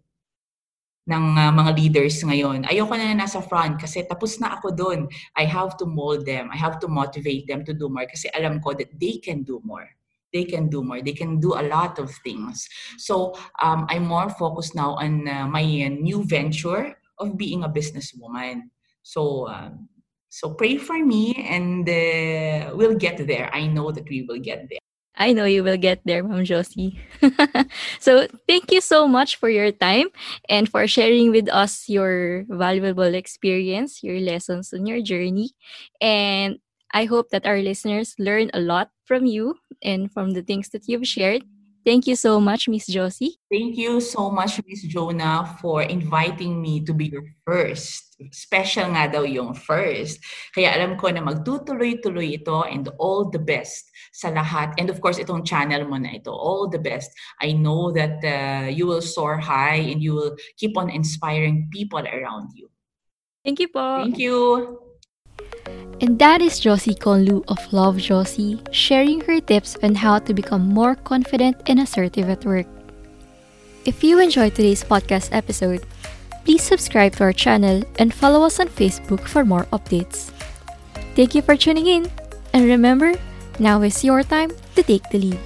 ng 1.08 1.26
uh, 1.36 1.52
mga 1.52 1.72
leaders 1.76 2.24
ngayon. 2.24 2.64
Ayoko 2.68 2.96
na 2.96 3.16
nasa 3.16 3.44
front 3.44 3.80
kasi 3.80 4.04
tapos 4.08 4.40
na 4.40 4.56
ako 4.56 4.72
doon. 4.72 5.00
I 5.36 5.44
have 5.44 5.76
to 5.80 5.86
mold 5.86 6.26
them. 6.26 6.48
I 6.52 6.58
have 6.58 6.80
to 6.84 6.88
motivate 6.88 7.48
them 7.48 7.68
to 7.68 7.74
do 7.76 7.92
more 7.92 8.08
kasi 8.08 8.32
alam 8.32 8.64
ko 8.64 8.72
that 8.76 8.92
they 9.00 9.20
can 9.20 9.44
do 9.44 9.60
more. 9.64 9.88
They 10.32 10.48
can 10.50 10.66
do 10.72 10.82
more. 10.82 11.04
They 11.04 11.14
can 11.14 11.38
do 11.38 11.54
a 11.54 11.66
lot 11.68 12.02
of 12.02 12.10
things. 12.26 12.66
So 12.98 13.38
um, 13.62 13.86
I'm 13.92 14.10
more 14.10 14.34
focused 14.34 14.74
now 14.74 14.98
on 14.98 15.28
uh, 15.30 15.46
my 15.46 15.62
uh, 15.62 15.94
new 15.94 16.26
venture 16.26 16.98
of 17.22 17.38
being 17.38 17.62
a 17.64 17.70
businesswoman. 17.70 18.74
So 19.04 19.46
um, 19.46 19.94
So 20.34 20.58
pray 20.58 20.82
for 20.82 20.98
me 20.98 21.38
and 21.46 21.86
uh, 21.86 22.74
we'll 22.74 22.98
get 22.98 23.22
there. 23.28 23.54
I 23.54 23.68
know 23.68 23.92
that 23.92 24.10
we 24.10 24.26
will 24.26 24.42
get 24.42 24.66
there. 24.66 24.82
I 25.16 25.32
know 25.34 25.46
you 25.46 25.64
will 25.64 25.78
get 25.78 26.02
there, 26.06 26.24
Ma'am 26.24 26.44
Josie. 26.44 27.00
so 28.00 28.28
thank 28.48 28.72
you 28.72 28.82
so 28.82 29.08
much 29.08 29.36
for 29.38 29.50
your 29.50 29.72
time 29.72 30.08
and 30.50 30.68
for 30.68 30.88
sharing 30.88 31.30
with 31.32 31.48
us 31.50 31.88
your 31.88 32.46
valuable 32.50 33.14
experience, 33.14 34.02
your 34.04 34.20
lessons 34.20 34.74
on 34.74 34.86
your 34.88 35.02
journey. 35.02 35.52
And 36.02 36.58
I 36.92 37.06
hope 37.06 37.30
that 37.30 37.46
our 37.46 37.60
listeners 37.62 38.16
learn 38.18 38.50
a 38.54 38.60
lot 38.60 38.90
from 39.06 39.26
you 39.26 39.58
and 39.84 40.12
from 40.12 40.32
the 40.32 40.42
things 40.42 40.70
that 40.70 40.88
you've 40.88 41.08
shared. 41.08 41.44
Thank 41.84 42.08
you 42.08 42.16
so 42.16 42.40
much, 42.40 42.72
Miss 42.72 42.88
Josie. 42.88 43.36
Thank 43.52 43.76
you 43.76 44.00
so 44.00 44.32
much, 44.32 44.60
Miss 44.64 44.84
Jonah, 44.88 45.58
for 45.60 45.84
inviting 45.84 46.62
me 46.62 46.80
to 46.88 46.94
be 46.94 47.12
your 47.12 47.28
first. 47.44 48.16
Special 48.32 48.88
nga 48.96 49.12
daw 49.12 49.28
yung 49.28 49.52
first. 49.52 50.24
Kaya 50.56 50.72
alam 50.80 50.96
ko 50.96 51.12
na 51.12 51.20
magtutuloy-tuloy 51.20 52.40
ito 52.40 52.64
and 52.64 52.88
all 53.04 53.28
the 53.28 53.40
best 53.40 53.84
sa 54.16 54.32
lahat. 54.32 54.72
And 54.80 54.88
of 54.88 55.04
course, 55.04 55.20
itong 55.20 55.44
channel 55.44 55.84
mo 55.84 56.00
na 56.00 56.16
ito, 56.16 56.32
all 56.32 56.72
the 56.72 56.80
best. 56.80 57.12
I 57.44 57.52
know 57.52 57.92
that 57.92 58.24
uh, 58.24 58.72
you 58.72 58.88
will 58.88 59.04
soar 59.04 59.44
high 59.44 59.84
and 59.84 60.00
you 60.00 60.16
will 60.16 60.40
keep 60.56 60.80
on 60.80 60.88
inspiring 60.88 61.68
people 61.68 62.00
around 62.00 62.56
you. 62.56 62.72
Thank 63.44 63.60
you 63.60 63.68
po. 63.68 64.00
Thank 64.00 64.24
you. 64.24 64.80
And 66.02 66.20
that 66.20 66.42
is 66.42 66.60
Josie 66.60 66.96
Conlu 66.96 67.44
of 67.48 67.60
Love 67.72 67.98
Josie 67.98 68.62
sharing 68.72 69.22
her 69.22 69.40
tips 69.40 69.78
on 69.84 69.96
how 69.96 70.20
to 70.20 70.34
become 70.34 70.68
more 70.68 70.96
confident 70.96 71.62
and 71.68 71.80
assertive 71.80 72.30
at 72.30 72.44
work. 72.44 72.68
If 73.86 74.04
you 74.04 74.20
enjoyed 74.20 74.56
today's 74.56 74.84
podcast 74.84 75.30
episode, 75.32 75.86
please 76.44 76.64
subscribe 76.64 77.16
to 77.18 77.24
our 77.24 77.34
channel 77.34 77.84
and 78.00 78.14
follow 78.14 78.44
us 78.44 78.60
on 78.60 78.68
Facebook 78.68 79.28
for 79.28 79.46
more 79.46 79.66
updates. 79.72 80.32
Thank 81.16 81.36
you 81.36 81.42
for 81.42 81.56
tuning 81.56 81.88
in, 81.88 82.12
and 82.54 82.66
remember, 82.66 83.14
now 83.60 83.82
is 83.82 84.04
your 84.04 84.24
time 84.24 84.52
to 84.76 84.84
take 84.84 85.08
the 85.10 85.20
lead. 85.20 85.40